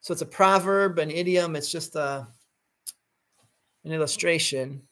[0.00, 1.56] So it's a proverb, an idiom.
[1.56, 2.26] It's just a
[3.84, 4.82] an illustration.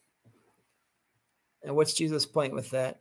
[1.62, 3.00] And what's Jesus' point with that?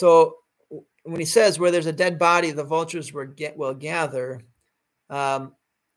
[0.00, 0.36] So
[1.02, 4.40] when he says where there's a dead body, the vultures will, get, will gather.
[5.10, 5.52] Um,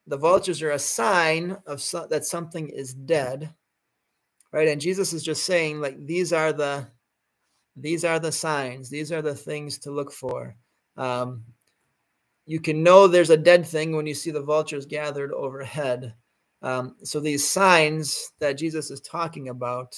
[0.07, 3.53] the vultures are a sign of so, that something is dead,
[4.51, 4.67] right?
[4.67, 6.85] And Jesus is just saying like these are the
[7.77, 8.89] these are the signs.
[8.89, 10.53] These are the things to look for.
[10.97, 11.45] Um,
[12.45, 16.13] you can know there's a dead thing when you see the vultures gathered overhead.
[16.61, 19.95] Um, so these signs that Jesus is talking about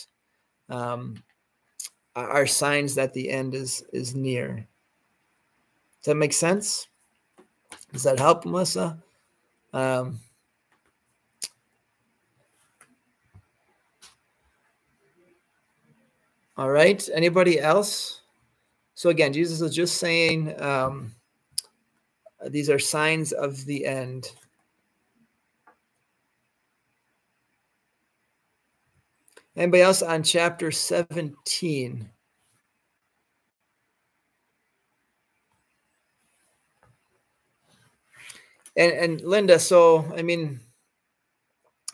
[0.69, 1.15] um,
[2.15, 4.67] are signs that the end is is near.
[6.01, 6.87] Does that make sense?
[7.91, 9.01] Does that help, Melissa?
[9.73, 10.19] Um,
[16.57, 17.07] all right.
[17.13, 18.21] Anybody else?
[18.93, 21.13] So again, Jesus is just saying um,
[22.47, 24.31] these are signs of the end.
[29.55, 32.09] Anybody else on chapter 17?
[38.77, 40.59] And and Linda, so I mean,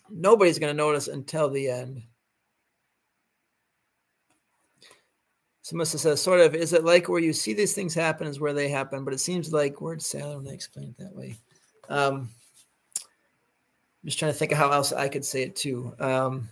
[0.09, 2.01] nobody's going to notice until the end.
[5.61, 8.51] Samantha says, sort of, is it like where you see these things happen is where
[8.51, 11.37] they happen, but it seems like word salad when they explain it that way.
[11.87, 12.29] Um,
[14.03, 15.93] I'm just trying to think of how else I could say it too.
[15.99, 16.49] Um,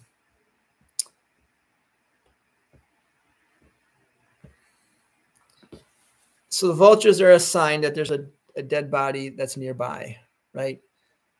[6.50, 8.26] so the vultures are a sign that there's a
[8.60, 10.18] a dead body that's nearby,
[10.54, 10.80] right?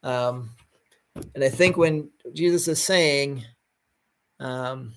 [0.04, 0.52] Um,
[1.36, 3.44] and I think when Jesus is saying,
[4.40, 4.94] um,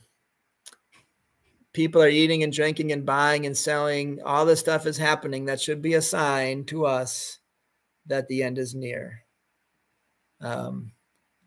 [1.72, 5.60] people are eating and drinking and buying and selling, all this stuff is happening, that
[5.60, 7.38] should be a sign to us
[8.06, 9.24] that the end is near.
[10.40, 10.92] Um,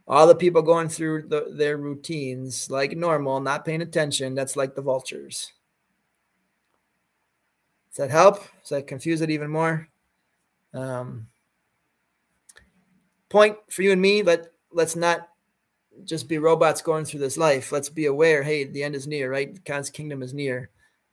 [0.08, 4.76] all the people going through the, their routines like normal, not paying attention, that's like
[4.76, 5.52] the vultures.
[7.96, 8.40] Does that help?
[8.60, 9.88] Does that confuse it even more?
[10.74, 11.28] Um,
[13.30, 15.30] point for you and me, let let's not
[16.04, 17.72] just be robots going through this life.
[17.72, 19.64] Let's be aware, hey, the end is near, right?
[19.64, 20.72] God's kingdom is near.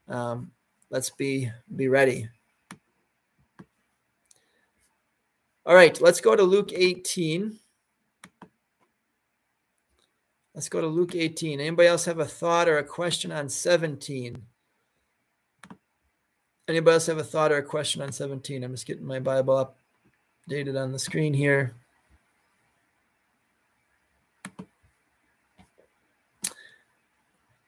[0.09, 0.51] Um,
[0.89, 2.27] let's be be ready.
[5.65, 7.59] All right, let's go to Luke 18.
[10.53, 11.61] Let's go to Luke 18.
[11.61, 14.45] Anybody else have a thought or a question on 17?
[16.67, 18.63] Anybody else have a thought or a question on 17?
[18.63, 19.75] I'm just getting my Bible
[20.49, 21.75] updated on the screen here.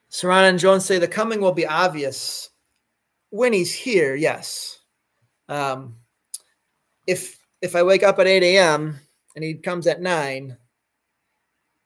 [0.09, 2.49] Saran and Jones say the coming will be obvious
[3.31, 4.15] when he's here.
[4.15, 4.79] Yes.
[5.49, 5.95] Um,
[7.05, 8.97] if if I wake up at 8 a.m.
[9.35, 10.55] and he comes at 9,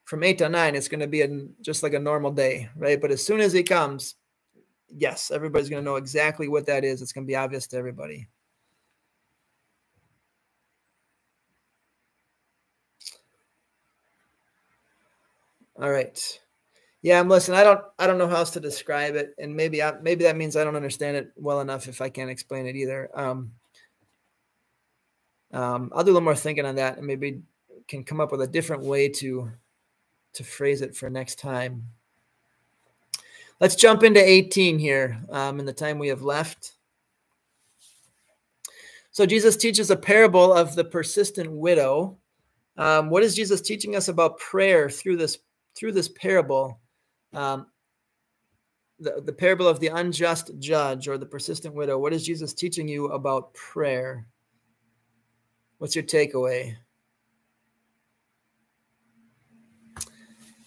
[0.04, 3.00] from 8 to 9, it's going to be a, just like a normal day, right?
[3.00, 4.16] But as soon as he comes,
[4.96, 7.02] yes, everybody's going to know exactly what that is.
[7.02, 8.28] It's going to be obvious to everybody.
[15.80, 16.40] All right.
[17.02, 17.58] Yeah, I'm listening.
[17.58, 20.36] I don't I don't know how else to describe it, and maybe I, maybe that
[20.36, 23.08] means I don't understand it well enough if I can't explain it either.
[23.14, 23.52] Um,
[25.52, 27.40] um, I'll do a little more thinking on that, and maybe
[27.88, 29.50] can come up with a different way to
[30.34, 31.86] to phrase it for next time.
[33.60, 36.74] Let's jump into 18 here um, in the time we have left.
[39.10, 42.18] So Jesus teaches a parable of the persistent widow.
[42.76, 45.38] Um, what is Jesus teaching us about prayer through this
[45.76, 46.80] through this parable?
[47.32, 47.66] um,
[48.98, 51.98] the, the parable of the unjust judge or the persistent widow.
[51.98, 54.26] What is Jesus teaching you about prayer?
[55.78, 56.76] What's your takeaway?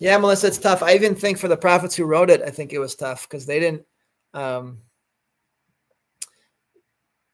[0.04, 0.84] Yeah, Melissa, it's tough.
[0.84, 3.46] I even think for the prophets who wrote it, I think it was tough because
[3.46, 3.84] they didn't.
[4.34, 4.80] Um,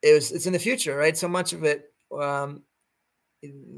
[0.04, 1.18] it was it's in the future, right?
[1.18, 2.62] So much of it, um,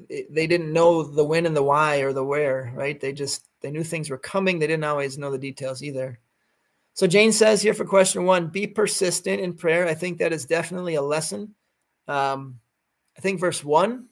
[0.10, 3.00] it, they didn't know the when and the why or the where, right?
[3.00, 4.60] They just they knew things were coming.
[4.60, 6.20] They didn't always know the details either.
[6.96, 9.88] So Jane says here for question one, be persistent in prayer.
[9.88, 11.56] I think that is definitely a lesson.
[12.10, 12.60] Um,
[13.18, 14.10] I think verse one,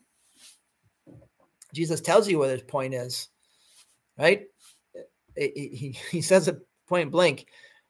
[1.73, 3.29] Jesus tells you what his point is,
[4.17, 4.48] right?
[5.39, 7.47] He, he, says it point blank.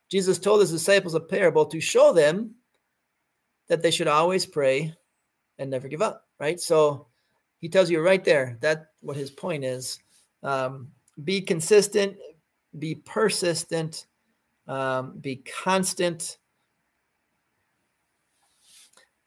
[0.10, 2.56] Jesus told his disciples a parable to show them
[3.68, 4.94] that they should always pray
[5.58, 6.60] and never give up, right?
[6.60, 7.08] So
[7.60, 10.00] he tells you right there that what his point is.
[10.42, 10.90] Um,
[11.24, 12.18] be consistent,
[12.78, 14.06] be persistent,
[14.68, 16.38] um, be constant.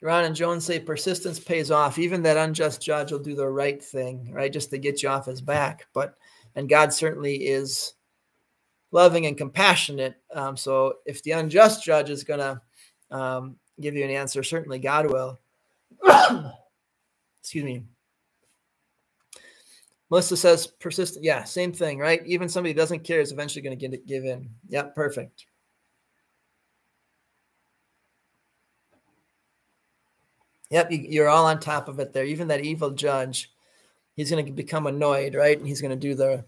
[0.01, 1.97] Ron and Jones say persistence pays off.
[1.97, 4.51] Even that unjust judge will do the right thing, right?
[4.51, 5.87] Just to get you off his back.
[5.93, 6.15] But,
[6.55, 7.93] and God certainly is
[8.93, 10.15] loving and compassionate.
[10.33, 12.61] Um, so if the unjust judge is going to
[13.11, 15.39] um, give you an answer, certainly God will.
[17.41, 17.83] Excuse me.
[20.09, 21.25] Melissa says persistent.
[21.25, 22.21] Yeah, same thing, right?
[22.25, 24.47] Even somebody who doesn't care is eventually going to give in.
[24.69, 25.47] Yeah, perfect.
[30.69, 32.25] Yep, you're all on top of it there.
[32.25, 33.51] Even that evil judge,
[34.15, 35.57] he's going to become annoyed, right?
[35.57, 36.45] And he's going to do the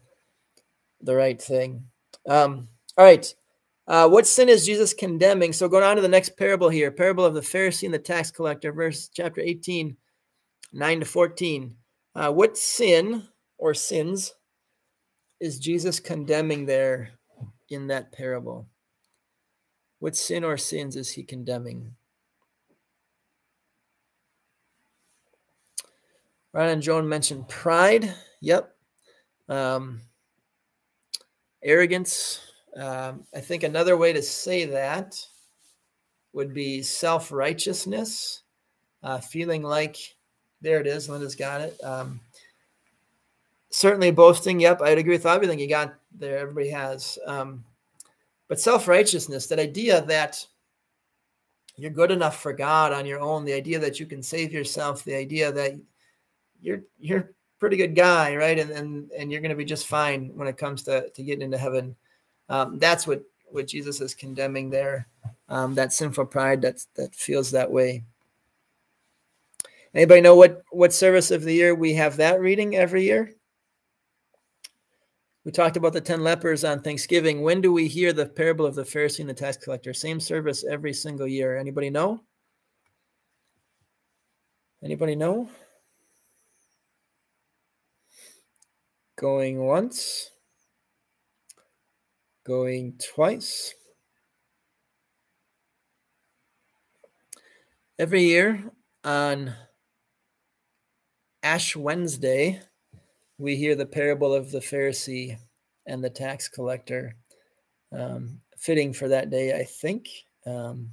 [1.01, 1.85] the right thing.
[2.27, 2.67] Um,
[2.97, 3.33] all right.
[3.87, 5.53] Uh, what sin is Jesus condemning?
[5.53, 8.31] So going on to the next parable here, parable of the Pharisee and the tax
[8.31, 9.95] collector, verse chapter 18,
[10.73, 11.75] 9 to 14.
[12.15, 14.33] Uh, what sin or sins
[15.39, 17.11] is Jesus condemning there
[17.69, 18.67] in that parable?
[19.99, 21.91] What sin or sins is he condemning?
[26.53, 28.15] Ryan and Joan mentioned pride.
[28.41, 28.73] Yep.
[29.49, 30.01] Um,
[31.65, 32.39] arrogance.
[32.77, 35.19] Um, I think another way to say that
[36.33, 38.43] would be self righteousness,
[39.03, 39.97] uh, feeling like,
[40.61, 41.77] there it is, Linda's got it.
[41.83, 42.19] Um,
[43.69, 44.59] certainly boasting.
[44.59, 46.37] Yep, I'd agree with everything you got there.
[46.37, 47.17] Everybody has.
[47.25, 47.63] Um,
[48.47, 50.45] but self righteousness, that idea that
[51.77, 55.03] you're good enough for God on your own, the idea that you can save yourself,
[55.03, 55.73] the idea that
[56.61, 57.31] you're you're
[57.65, 58.59] pretty good guy, right?
[58.59, 61.41] And and and you're going to be just fine when it comes to to getting
[61.41, 61.95] into heaven.
[62.47, 65.07] Um, that's what what Jesus is condemning there.
[65.49, 68.03] Um, that sinful pride that that feels that way.
[69.95, 73.33] Anybody know what what service of the year we have that reading every year?
[75.43, 77.41] We talked about the 10 lepers on Thanksgiving.
[77.41, 79.93] When do we hear the parable of the Pharisee and the tax collector?
[79.93, 81.57] Same service every single year.
[81.57, 82.21] Anybody know?
[84.83, 85.49] Anybody know?
[89.17, 90.31] Going once.
[92.45, 93.73] Going twice.
[97.97, 98.71] Every year
[99.05, 99.53] on
[101.43, 102.59] Ash Wednesday,
[103.37, 105.37] we hear the parable of the Pharisee
[105.85, 107.15] and the tax collector.
[107.93, 110.09] Um, fitting for that day, I think.
[110.45, 110.89] Um,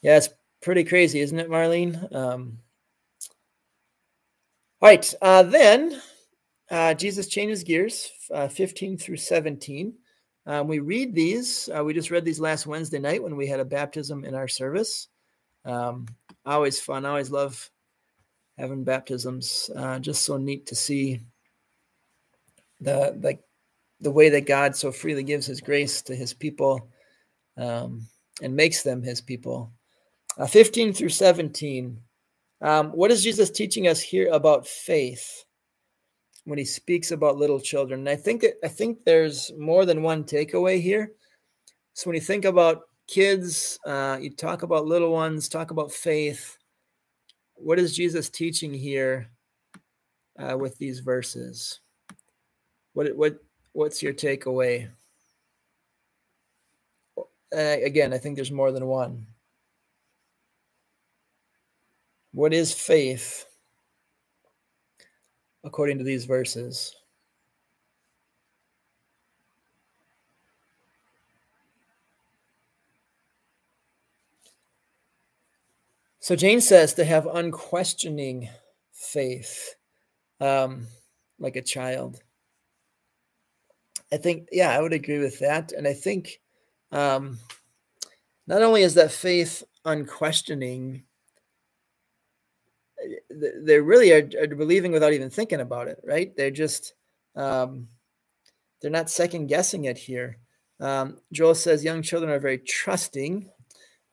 [0.00, 0.30] yeah, it's
[0.62, 2.14] pretty crazy, isn't it, Marlene?
[2.14, 2.58] Um,
[4.80, 6.00] all right, uh, then
[6.70, 9.94] uh, Jesus changes gears, uh, 15 through 17.
[10.46, 11.68] Um, we read these.
[11.76, 14.48] Uh, we just read these last Wednesday night when we had a baptism in our
[14.48, 15.08] service.
[15.64, 16.06] Um,
[16.44, 17.04] always fun.
[17.04, 17.70] Always love
[18.56, 19.70] having baptisms.
[19.74, 21.20] Uh, just so neat to see
[22.80, 23.40] the like
[24.00, 26.88] the way that God so freely gives His grace to His people
[27.56, 28.06] um,
[28.42, 29.72] and makes them His people.
[30.38, 31.98] Uh, 15 through 17.
[32.60, 35.45] Um, what is Jesus teaching us here about faith
[36.46, 38.00] when he speaks about little children?
[38.00, 41.12] And I think I think there's more than one takeaway here.
[41.92, 46.56] So when you think about kids, uh, you talk about little ones, talk about faith.
[47.54, 49.28] What is Jesus teaching here
[50.38, 51.80] uh, with these verses?
[52.94, 53.38] What what
[53.72, 54.88] what's your takeaway?
[57.18, 59.26] Uh, again, I think there's more than one.
[62.32, 63.46] What is faith
[65.66, 66.94] according to these verses?
[76.20, 78.48] So Jane says to have unquestioning
[78.92, 79.74] faith,
[80.40, 80.88] um,
[81.38, 82.20] like a child.
[84.12, 85.72] I think, yeah, I would agree with that.
[85.72, 86.40] And I think
[86.90, 87.38] um,
[88.46, 91.04] not only is that faith unquestioning,
[93.30, 96.34] they really are, are, believing without even thinking about it, right?
[96.36, 96.94] They're just
[97.34, 97.88] um,
[98.80, 100.38] they're not second guessing it here.
[100.80, 103.50] Um, Joel says young children are very trusting.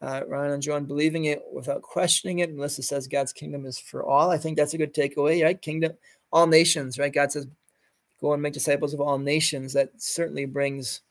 [0.01, 2.53] Uh, Ryan and John believing it without questioning it.
[2.53, 4.31] Melissa says God's kingdom is for all.
[4.31, 5.61] I think that's a good takeaway, right?
[5.61, 5.93] Kingdom,
[6.31, 7.13] all nations, right?
[7.13, 7.47] God says,
[8.19, 11.01] "Go and make disciples of all nations." That certainly brings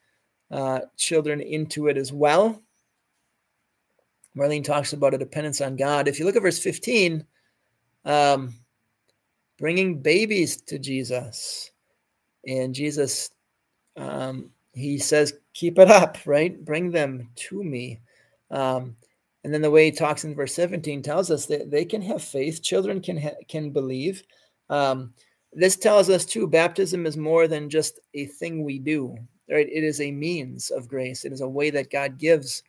[0.50, 2.60] uh, children into it as well.
[4.36, 6.08] Marlene talks about a dependence on God.
[6.08, 7.24] If you look at verse 15,
[8.04, 8.54] um,
[9.58, 11.70] bringing babies to Jesus.
[12.46, 13.30] And Jesus,
[13.96, 16.64] um, he says, keep it up, right?
[16.64, 18.00] Bring them to me.
[18.50, 18.96] Um,
[19.44, 22.22] and then the way he talks in verse 17 tells us that they can have
[22.22, 22.62] faith.
[22.62, 24.22] Children can ha- can believe.
[24.70, 25.12] Um,
[25.52, 29.16] this tells us too, baptism is more than just a thing we do.
[29.50, 29.68] Right?
[29.68, 31.24] It is a means of grace.
[31.24, 32.62] It is a way that God gives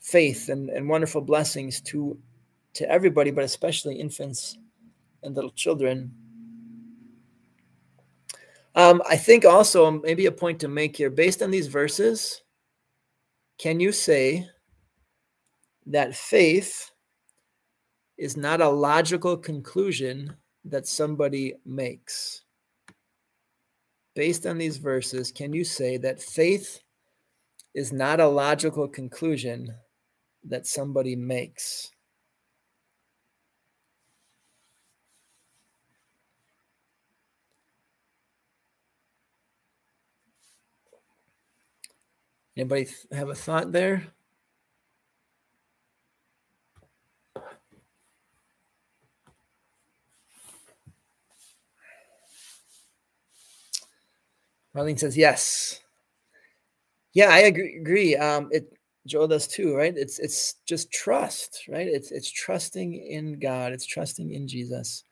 [0.00, 2.18] faith and, and wonderful blessings to
[2.74, 4.58] to everybody, but especially infants
[5.22, 6.12] and little children.
[8.74, 12.42] Um, I think also maybe a point to make here, based on these verses,
[13.58, 14.48] can you say
[15.86, 16.90] that faith
[18.16, 22.42] is not a logical conclusion that somebody makes?
[24.14, 26.80] Based on these verses, can you say that faith
[27.74, 29.74] is not a logical conclusion
[30.44, 31.90] that somebody makes?
[42.56, 44.06] Anybody have a thought there?
[54.76, 55.80] Marlene says yes.
[57.12, 57.76] Yeah, I agree.
[57.80, 58.16] agree.
[58.16, 58.72] Um, it
[59.06, 59.94] Joel does too, right?
[59.96, 61.88] It's it's just trust, right?
[61.88, 63.72] It's it's trusting in God.
[63.72, 65.04] It's trusting in Jesus.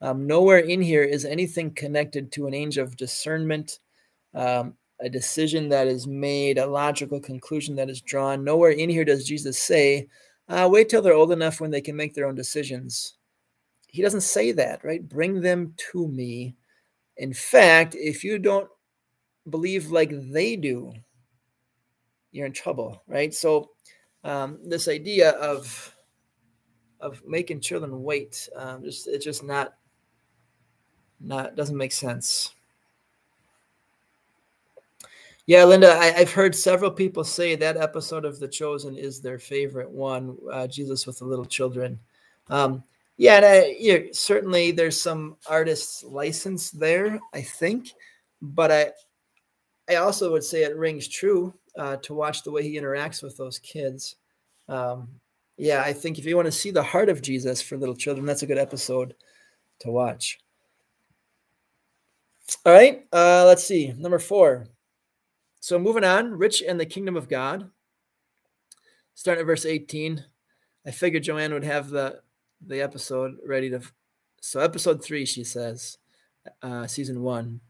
[0.00, 3.78] Um, nowhere in here is anything connected to an age of discernment.
[4.34, 8.44] Um, a decision that is made, a logical conclusion that is drawn.
[8.44, 10.08] Nowhere in here does Jesus say,
[10.48, 13.14] uh, wait till they're old enough when they can make their own decisions.
[13.86, 15.06] He doesn't say that, right?
[15.06, 16.54] Bring them to me.
[17.16, 18.68] In fact, if you don't
[19.48, 20.92] believe like they do,
[22.32, 23.32] you're in trouble, right?
[23.32, 23.70] So,
[24.24, 25.94] um, this idea of
[27.00, 29.74] of making children wait, um, just it's just not
[31.20, 32.52] not doesn't make sense.
[35.46, 39.38] Yeah, Linda, I, have heard several people say that episode of The Chosen is their
[39.38, 42.00] favorite one, uh, Jesus with the little children.
[42.48, 42.82] Um,
[43.18, 47.90] yeah, and I, certainly there's some artist's license there, I think,
[48.40, 48.92] but I,
[49.88, 53.36] I also would say it rings true uh, to watch the way he interacts with
[53.36, 54.16] those kids.
[54.66, 55.08] Um,
[55.58, 58.24] yeah, I think if you want to see the heart of Jesus for little children,
[58.24, 59.14] that's a good episode
[59.80, 60.40] to watch.
[62.64, 63.92] All right, uh, let's see.
[63.92, 64.68] Number four.
[65.64, 67.70] So moving on, rich in the kingdom of God.
[69.14, 70.22] Starting at verse 18.
[70.86, 72.20] I figured Joanne would have the
[72.66, 73.80] the episode ready to.
[74.42, 75.96] So episode three, she says,
[76.60, 77.62] uh, season one.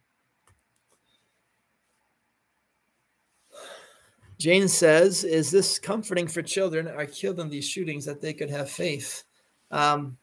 [4.41, 8.51] Jane says, "Is this comforting for children are killed in these shootings that they could
[8.51, 9.23] have faith?"
[9.71, 10.19] Um,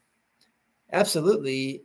[0.92, 1.84] absolutely.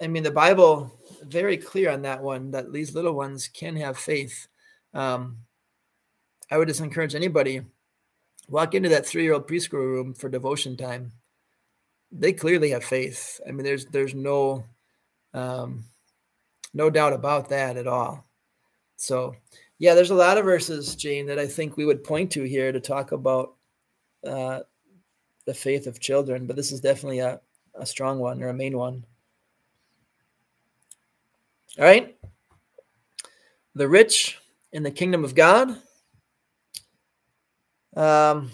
[0.00, 3.98] I mean, the Bible very clear on that one that these little ones can have
[3.98, 4.48] faith.
[4.94, 5.38] Um,
[6.50, 7.62] I would just encourage anybody
[8.48, 11.12] walk into that three year old preschool room for devotion time.
[12.10, 13.40] They clearly have faith.
[13.46, 14.64] I mean, there's there's no
[15.34, 15.84] um,
[16.72, 18.24] no doubt about that at all.
[18.96, 19.36] So,
[19.78, 22.72] yeah, there's a lot of verses, Jane, that I think we would point to here
[22.72, 23.54] to talk about
[24.26, 24.60] uh,
[25.44, 27.40] the faith of children, but this is definitely a,
[27.74, 29.04] a strong one or a main one.
[31.78, 32.16] All right.
[33.74, 34.38] The rich
[34.72, 35.76] in the kingdom of God.
[37.96, 38.50] Um,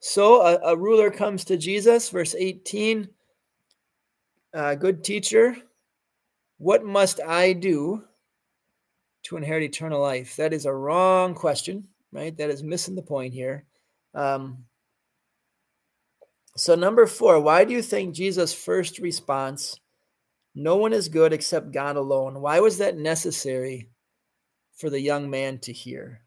[0.00, 3.08] so a, a, ruler comes to Jesus, verse 18.
[4.52, 5.56] Uh, good teacher,
[6.58, 8.02] what must I do
[9.24, 10.34] to inherit eternal life?
[10.36, 12.36] That is a wrong question, right?
[12.36, 13.64] That is missing the point here.
[14.14, 14.64] Um,
[16.56, 19.78] so, number four, why do you think Jesus' first response,
[20.54, 23.90] no one is good except God alone, why was that necessary
[24.74, 26.22] for the young man to hear?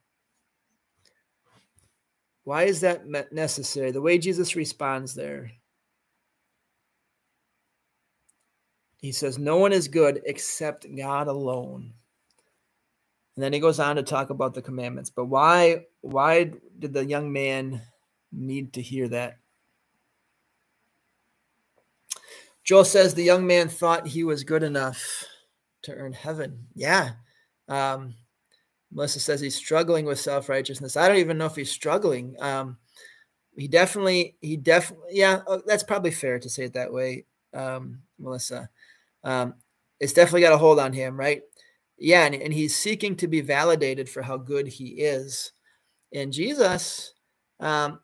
[2.44, 3.92] Why is that necessary?
[3.92, 5.52] The way Jesus responds there.
[8.98, 11.94] He says, No one is good except God alone.
[13.36, 15.10] And then he goes on to talk about the commandments.
[15.10, 17.82] But why why did the young man
[18.32, 19.40] need to hear that?
[22.64, 25.26] Joel says the young man thought he was good enough
[25.84, 26.68] to earn heaven.
[26.76, 27.12] Yeah.
[27.68, 28.16] Um,
[28.92, 30.96] Melissa says he's struggling with self righteousness.
[30.96, 32.36] I don't even know if he's struggling.
[32.40, 32.78] Um,
[33.56, 38.00] he definitely, he definitely, yeah, oh, that's probably fair to say it that way, um,
[38.18, 38.70] Melissa.
[39.24, 39.56] Um,
[40.00, 41.42] it's definitely got a hold on him, right?
[41.98, 45.52] Yeah, and, and he's seeking to be validated for how good he is.
[46.14, 47.14] And Jesus,
[47.60, 48.00] um,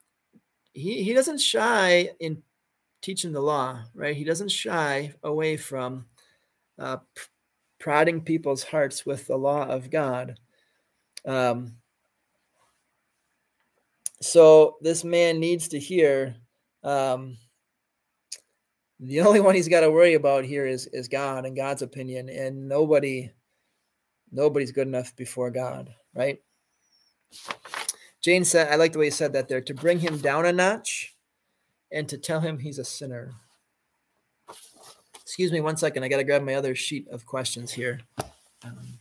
[0.74, 2.42] he he doesn't shy in
[3.02, 4.16] teaching the law, right?
[4.16, 6.06] He doesn't shy away from
[6.78, 6.98] uh,
[7.80, 10.38] prodding people's hearts with the law of God.
[11.26, 11.74] Um,
[14.22, 16.36] so this man needs to hear.
[16.84, 17.38] Um,
[19.00, 22.30] the only one he's got to worry about here is is God and God's opinion,
[22.30, 23.32] and nobody,
[24.32, 26.40] nobody's good enough before God, right?
[28.22, 29.62] Jane said, "I like the way he said that there.
[29.62, 31.14] To bring him down a notch,
[31.92, 33.34] and to tell him he's a sinner."
[35.22, 36.04] Excuse me one second.
[36.04, 38.02] I got to grab my other sheet of questions here.
[38.64, 39.00] Um,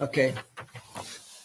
[0.00, 0.34] Okay.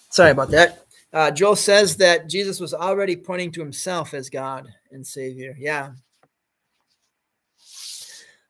[0.09, 0.85] Sorry about that.
[1.13, 5.55] Uh, Joel says that Jesus was already pointing to himself as God and Savior.
[5.57, 5.91] Yeah.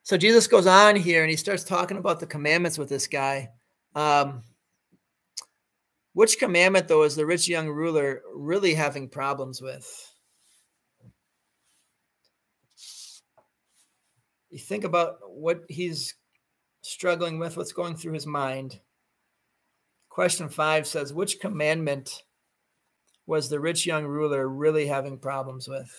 [0.04, 3.49] So Jesus goes on here and he starts talking about the commandments with this guy.
[3.95, 4.43] Um,
[6.14, 9.88] which commandment, though, is the rich young ruler really having problems with?
[14.49, 16.16] You think about what he's
[16.82, 18.80] struggling with, what's going through his mind.
[20.09, 22.24] Question five says, Which commandment
[23.26, 25.89] was the rich young ruler really having problems with?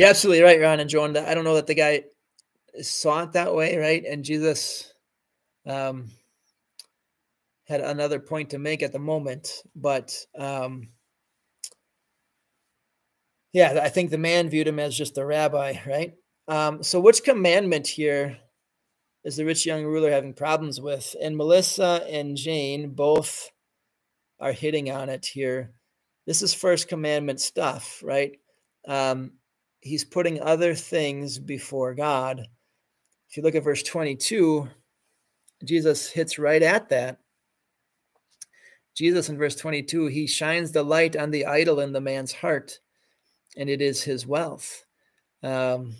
[0.00, 1.14] You're absolutely right, Ron and Joan.
[1.14, 2.04] I don't know that the guy
[2.80, 4.02] saw it that way, right?
[4.02, 4.94] And Jesus
[5.66, 6.08] um,
[7.66, 10.88] had another point to make at the moment, but um,
[13.52, 16.14] yeah, I think the man viewed him as just a rabbi, right?
[16.48, 18.38] Um, so, which commandment here
[19.22, 21.14] is the rich young ruler having problems with?
[21.22, 23.50] And Melissa and Jane both
[24.40, 25.72] are hitting on it here.
[26.26, 28.38] This is first commandment stuff, right?
[28.88, 29.32] Um,
[29.80, 32.46] he's putting other things before God.
[33.28, 34.68] If you look at verse 22,
[35.64, 37.18] Jesus hits right at that.
[38.94, 42.78] Jesus in verse 22, he shines the light on the idol in the man's heart
[43.56, 44.84] and it is his wealth.
[45.42, 45.94] Um,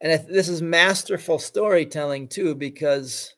[0.00, 3.34] and this is masterful storytelling too, because,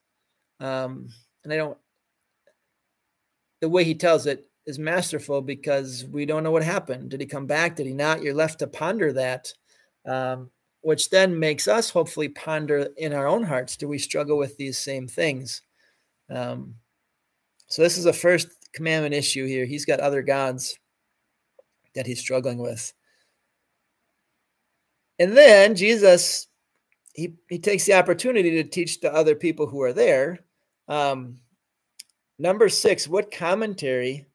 [0.58, 1.08] um,
[1.44, 1.78] and I don't,
[3.60, 7.10] the way he tells it is masterful because we don't know what happened.
[7.10, 7.76] Did he come back?
[7.76, 8.22] Did he not?
[8.22, 9.52] You're left to ponder that,
[10.06, 10.50] um,
[10.82, 13.76] which then makes us hopefully ponder in our own hearts.
[13.76, 15.62] Do we struggle with these same things?
[16.28, 16.74] Um,
[17.66, 19.64] so this is a first commandment issue here.
[19.64, 20.78] He's got other gods
[21.94, 22.92] that he's struggling with.
[25.18, 26.46] And then Jesus,
[27.12, 30.40] he, he takes the opportunity to teach the other people who are there.
[30.88, 31.38] Um,
[32.38, 34.26] number six, what commentary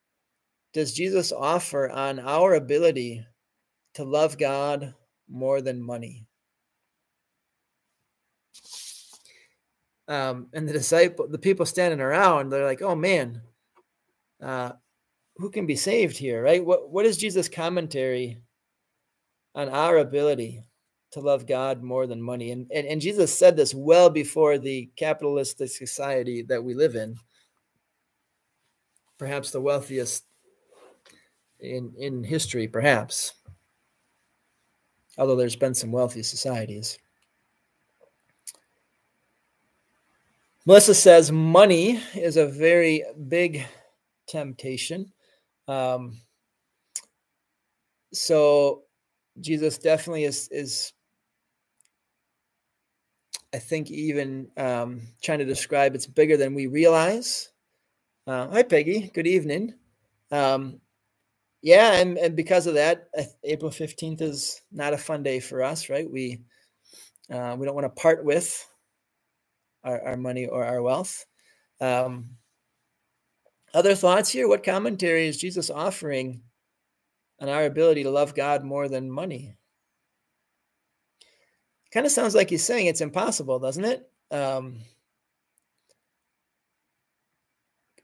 [0.76, 3.26] does Jesus offer on our ability
[3.94, 4.94] to love God
[5.30, 6.26] more than money?
[10.10, 13.42] Um, and the disciple, the people standing around, they're like, "Oh man,
[14.44, 14.74] uh,
[15.38, 16.64] who can be saved here?" Right?
[16.64, 18.42] What What is Jesus' commentary
[19.56, 20.62] on our ability
[21.12, 22.52] to love God more than money?
[22.52, 27.16] And and, and Jesus said this well before the capitalistic society that we live in.
[29.18, 30.26] Perhaps the wealthiest
[31.66, 33.34] in in history, perhaps.
[35.18, 36.98] Although there's been some wealthy societies.
[40.66, 43.66] Melissa says money is a very big
[44.28, 45.12] temptation.
[45.68, 46.18] Um,
[48.12, 48.84] so
[49.40, 50.94] Jesus definitely is is
[53.54, 57.52] I think even um, trying to describe it's bigger than we realize.
[58.28, 59.76] Uh, hi Peggy, good evening.
[60.32, 60.82] Um,
[61.66, 63.10] yeah, and, and because of that,
[63.44, 66.08] April fifteenth is not a fun day for us, right?
[66.08, 66.44] We
[67.34, 68.64] uh, we don't want to part with
[69.84, 71.26] our, our money or our wealth.
[71.82, 72.38] Um,
[73.74, 74.48] other thoughts here?
[74.48, 76.44] What commentary is Jesus offering
[77.40, 79.58] on our ability to love God more than money?
[81.92, 84.08] Kind of sounds like he's saying it's impossible, doesn't it?
[84.30, 84.82] Um,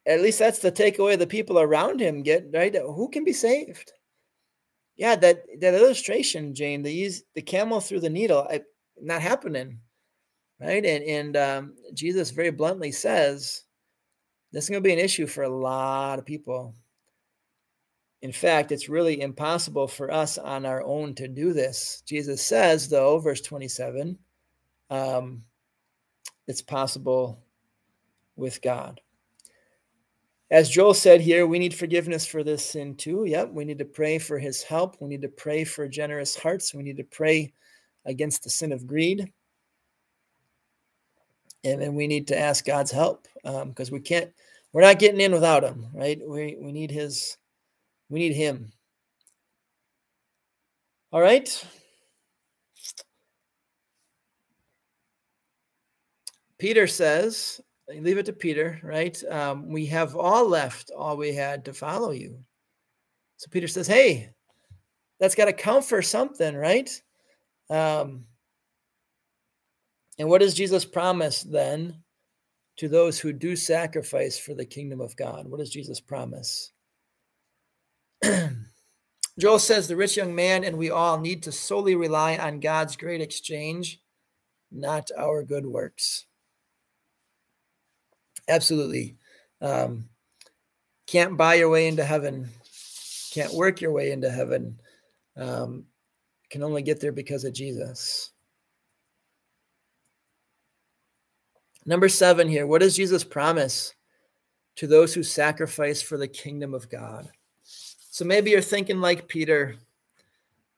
[0.06, 2.76] at least that's the takeaway the people around him get, right?
[2.76, 3.91] Who can be saved?
[4.95, 8.62] Yeah, that that illustration, Jane, the use the camel through the needle, I,
[8.99, 9.80] not happening
[10.62, 10.86] right?
[10.86, 13.64] And and um, Jesus very bluntly says
[14.52, 16.76] this is going to be an issue for a lot of people.
[18.22, 22.04] In fact, it's really impossible for us on our own to do this.
[22.06, 24.20] Jesus says, though, verse 27,
[24.91, 25.43] um,
[26.47, 27.39] it's possible
[28.36, 29.02] with God.
[30.52, 33.24] As Joel said here, we need forgiveness for this sin too.
[33.26, 34.97] Yep, we need to pray for his help.
[34.99, 36.74] We need to pray for generous hearts.
[36.74, 37.54] We need to pray
[38.06, 39.32] against the sin of greed
[41.64, 44.32] and then we need to ask God's help because um, we can't.
[44.74, 46.20] We're not getting in without Him, right?
[46.26, 47.38] We we need His.
[48.10, 48.72] We need Him.
[51.12, 51.66] All right.
[56.58, 57.60] Peter says,
[58.00, 59.22] leave it to Peter, right?
[59.30, 62.39] Um, we have all left all we had to follow you.
[63.38, 64.30] So Peter says, hey,
[65.20, 66.89] that's got to count for something, right?
[67.70, 68.26] Um,
[70.20, 72.04] and what does Jesus promise then
[72.78, 75.48] to those who do sacrifice for the kingdom of God?
[75.48, 76.72] What does Jesus promise?
[79.39, 82.96] Joel says the rich young man and we all need to solely rely on God's
[82.96, 84.00] great exchange,
[84.72, 86.26] not our good works.
[88.48, 89.16] Absolutely.
[89.62, 90.10] Um,
[91.08, 92.50] can't buy your way into heaven,
[93.32, 94.80] can't work your way into heaven.
[95.38, 95.86] Um,
[96.50, 98.32] can only get there because of Jesus.
[101.86, 103.96] Number seven here what does Jesus promise
[104.76, 107.30] to those who sacrifice for the kingdom of God?
[107.64, 109.76] So maybe you're thinking like Peter,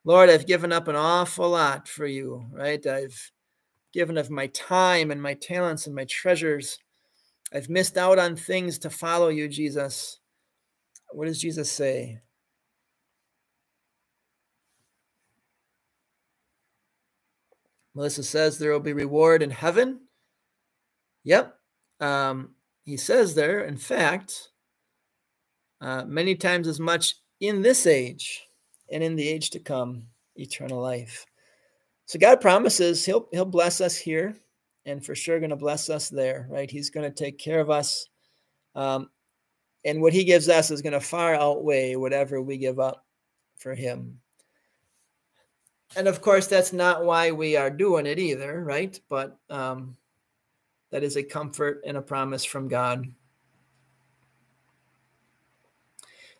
[0.04, 2.84] Lord, I've given up an awful lot for you, right?
[2.86, 3.32] I've
[3.92, 6.78] given of my time and my talents and my treasures.
[7.54, 10.18] I've missed out on things to follow you, Jesus.
[11.12, 12.20] What does Jesus say?
[17.94, 20.00] Melissa says there will be reward in heaven
[21.24, 21.58] Yep.
[22.00, 24.50] Um, he says there, in fact,
[25.80, 28.42] uh, many times as much in this age
[28.92, 30.04] and in the age to come,
[30.36, 31.26] eternal life.
[32.06, 34.36] So God promises he'll he'll bless us here
[34.86, 36.70] and for sure going to bless us there, right?
[36.70, 38.08] He's going to take care of us.
[38.74, 39.10] Um,
[39.84, 43.04] and what he gives us is going to far outweigh whatever we give up
[43.56, 44.20] for him.
[45.96, 48.98] And of course, that's not why we are doing it either, right?
[49.08, 49.96] But um,
[50.90, 53.06] that is a comfort and a promise from God.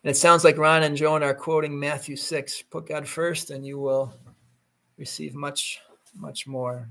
[0.05, 3.65] And it sounds like Ron and Joan are quoting Matthew 6 put God first, and
[3.65, 4.13] you will
[4.97, 5.79] receive much,
[6.15, 6.89] much more.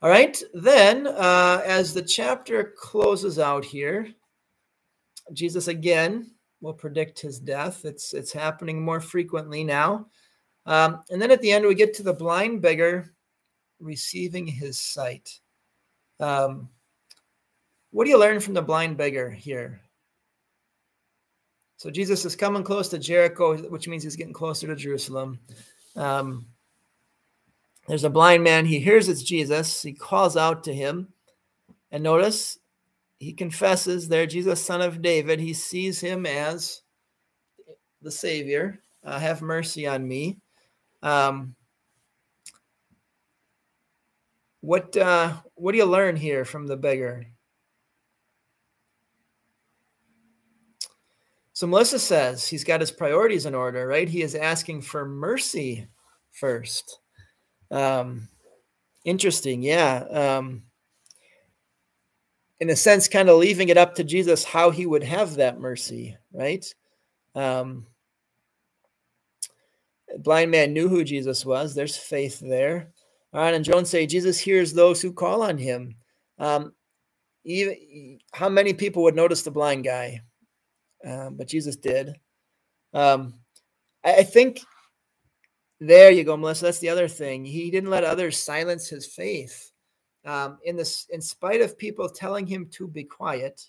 [0.00, 4.08] All right, then, uh, as the chapter closes out here,
[5.32, 6.30] Jesus again
[6.60, 7.84] will predict his death.
[7.84, 10.06] It's it's happening more frequently now.
[10.66, 13.12] Um, and then at the end, we get to the blind beggar
[13.80, 15.40] receiving his sight.
[16.20, 16.68] Um,
[17.90, 19.80] what do you learn from the blind beggar here?
[21.76, 25.38] So Jesus is coming close to Jericho, which means he's getting closer to Jerusalem.
[25.96, 26.46] Um,
[27.88, 28.66] there's a blind man.
[28.66, 29.82] He hears it's Jesus.
[29.82, 31.08] He calls out to him.
[31.90, 32.58] And notice
[33.18, 35.40] he confesses there, Jesus, son of David.
[35.40, 36.82] He sees him as
[38.02, 38.80] the Savior.
[39.02, 40.38] Uh, have mercy on me.
[41.02, 41.54] Um,
[44.60, 47.26] What uh, what do you learn here from the beggar?
[51.52, 54.08] So Melissa says he's got his priorities in order, right?
[54.08, 55.86] He is asking for mercy
[56.32, 56.98] first.
[57.70, 58.28] Um,
[59.04, 60.04] interesting, yeah.
[60.10, 60.62] Um,
[62.60, 65.60] in a sense, kind of leaving it up to Jesus how he would have that
[65.60, 66.64] mercy, right?
[67.34, 67.86] Um,
[70.18, 71.74] blind man knew who Jesus was.
[71.74, 72.90] There's faith there.
[73.34, 75.94] Aaron and Jones say Jesus hears those who call on him.
[76.38, 76.72] Um,
[77.44, 80.22] even how many people would notice the blind guy?
[81.04, 82.16] Um, but Jesus did.
[82.92, 83.34] Um,
[84.04, 84.60] I, I think
[85.80, 86.66] there you go, Melissa.
[86.66, 87.44] That's the other thing.
[87.44, 89.70] He didn't let others silence his faith.
[90.24, 93.64] Um, in this, in spite of people telling him to be quiet,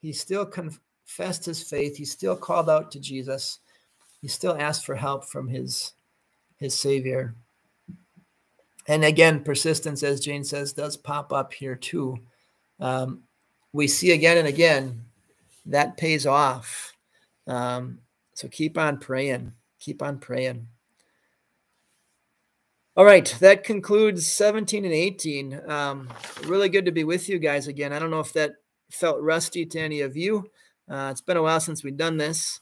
[0.00, 1.96] he still confessed his faith.
[1.96, 3.60] He still called out to Jesus.
[4.20, 5.94] He still asked for help from his
[6.58, 7.34] his Savior.
[8.86, 12.18] And again, persistence, as Jane says, does pop up here too.
[12.78, 13.22] Um,
[13.72, 15.04] we see again and again
[15.66, 16.92] that pays off.
[17.46, 18.00] Um,
[18.34, 19.52] so keep on praying.
[19.80, 20.68] Keep on praying.
[22.94, 25.62] All right, that concludes 17 and 18.
[25.66, 26.10] Um,
[26.44, 27.90] really good to be with you guys again.
[27.90, 28.56] I don't know if that
[28.90, 30.50] felt rusty to any of you.
[30.90, 32.60] Uh, it's been a while since we've done this,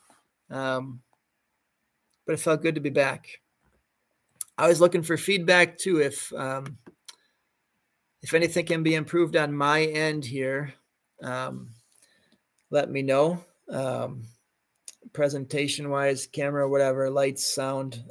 [0.49, 1.01] um,
[2.27, 3.41] but it felt good to be back.
[4.57, 6.01] I was looking for feedback too.
[6.01, 6.79] If um,
[8.23, 10.75] if anything can be improved on my end here,
[11.25, 11.71] um,
[12.71, 13.43] let me know.
[13.69, 14.27] Um,
[15.13, 18.05] presentation wise, camera, whatever, lights, sound.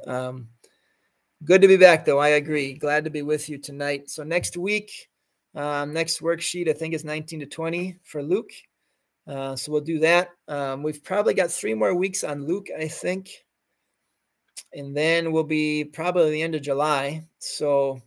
[1.44, 2.18] Good to be back, though.
[2.18, 2.74] I agree.
[2.74, 4.10] Glad to be with you tonight.
[4.10, 5.08] So, next week,
[5.54, 8.52] um, next worksheet, I think is 19 to 20 for Luke.
[9.26, 10.30] Uh, so, we'll do that.
[10.48, 13.30] Um, we've probably got three more weeks on Luke, I think.
[14.74, 17.24] And then we'll be probably the end of July.
[17.38, 18.02] So,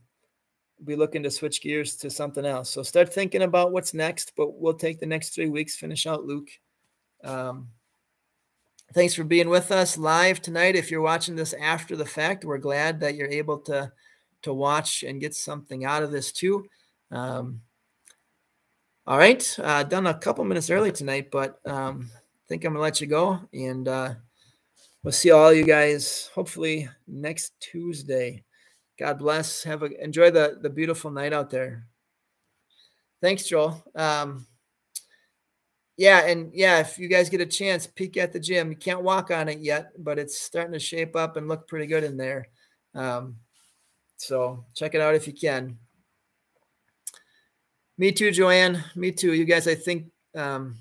[0.86, 2.70] be looking to switch gears to something else.
[2.70, 6.26] So start thinking about what's next, but we'll take the next three weeks, finish out
[6.26, 6.50] Luke.
[7.24, 7.70] Um,
[8.94, 10.76] thanks for being with us live tonight.
[10.76, 13.92] If you're watching this after the fact, we're glad that you're able to
[14.44, 16.66] to watch and get something out of this too.
[17.12, 17.62] Um,
[19.08, 22.84] all right, uh, done a couple minutes early tonight, but um, I think I'm gonna
[22.84, 24.14] let you go, and uh,
[25.04, 28.44] we'll see all you guys hopefully next Tuesday.
[29.00, 29.64] God bless.
[29.64, 31.88] Have a enjoy the the beautiful night out there.
[33.22, 33.84] Thanks, Joel.
[33.96, 34.46] Um,
[35.98, 38.72] yeah, and yeah, if you guys get a chance, peek at the gym.
[38.72, 41.86] You can't walk on it yet, but it's starting to shape up and look pretty
[41.86, 42.48] good in there.
[42.96, 43.38] Um,
[44.18, 45.78] so check it out if you can.
[47.98, 48.84] Me too, Joanne.
[48.96, 49.34] Me too.
[49.34, 50.78] You guys, I think um,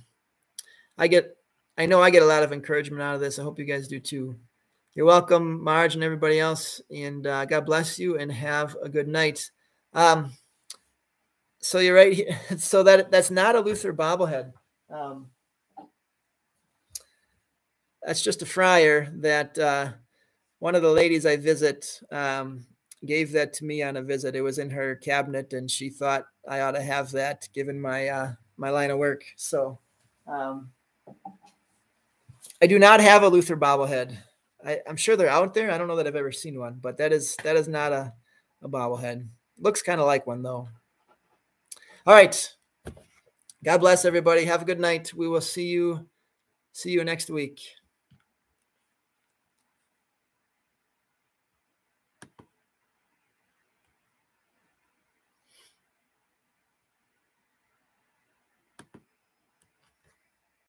[0.96, 1.36] I get,
[1.76, 3.38] I know I get a lot of encouragement out of this.
[3.38, 4.36] I hope you guys do too.
[4.94, 6.80] You're welcome, Marge, and everybody else.
[6.94, 9.50] And uh, God bless you and have a good night.
[9.92, 10.32] Um,
[11.60, 12.38] so you're right here.
[12.58, 14.52] So that that's not a Luther bobblehead.
[14.92, 15.30] Um,
[18.02, 19.92] that's just a friar that uh,
[20.58, 22.66] one of the ladies I visit um,
[23.04, 24.36] gave that to me on a visit.
[24.36, 28.08] It was in her cabinet, and she thought I ought to have that given my
[28.08, 29.24] uh, my line of work.
[29.36, 29.78] So
[30.26, 30.70] um,
[32.60, 34.16] I do not have a Luther bobblehead.
[34.64, 35.70] I, am sure they're out there.
[35.70, 38.12] I don't know that I've ever seen one, but that is that is not a,
[38.62, 39.26] a bobblehead.
[39.58, 40.68] Looks kind of like one though.
[42.06, 42.52] All right.
[43.64, 44.44] God bless everybody.
[44.44, 45.14] Have a good night.
[45.14, 46.06] We will see you
[46.72, 47.60] see you next week.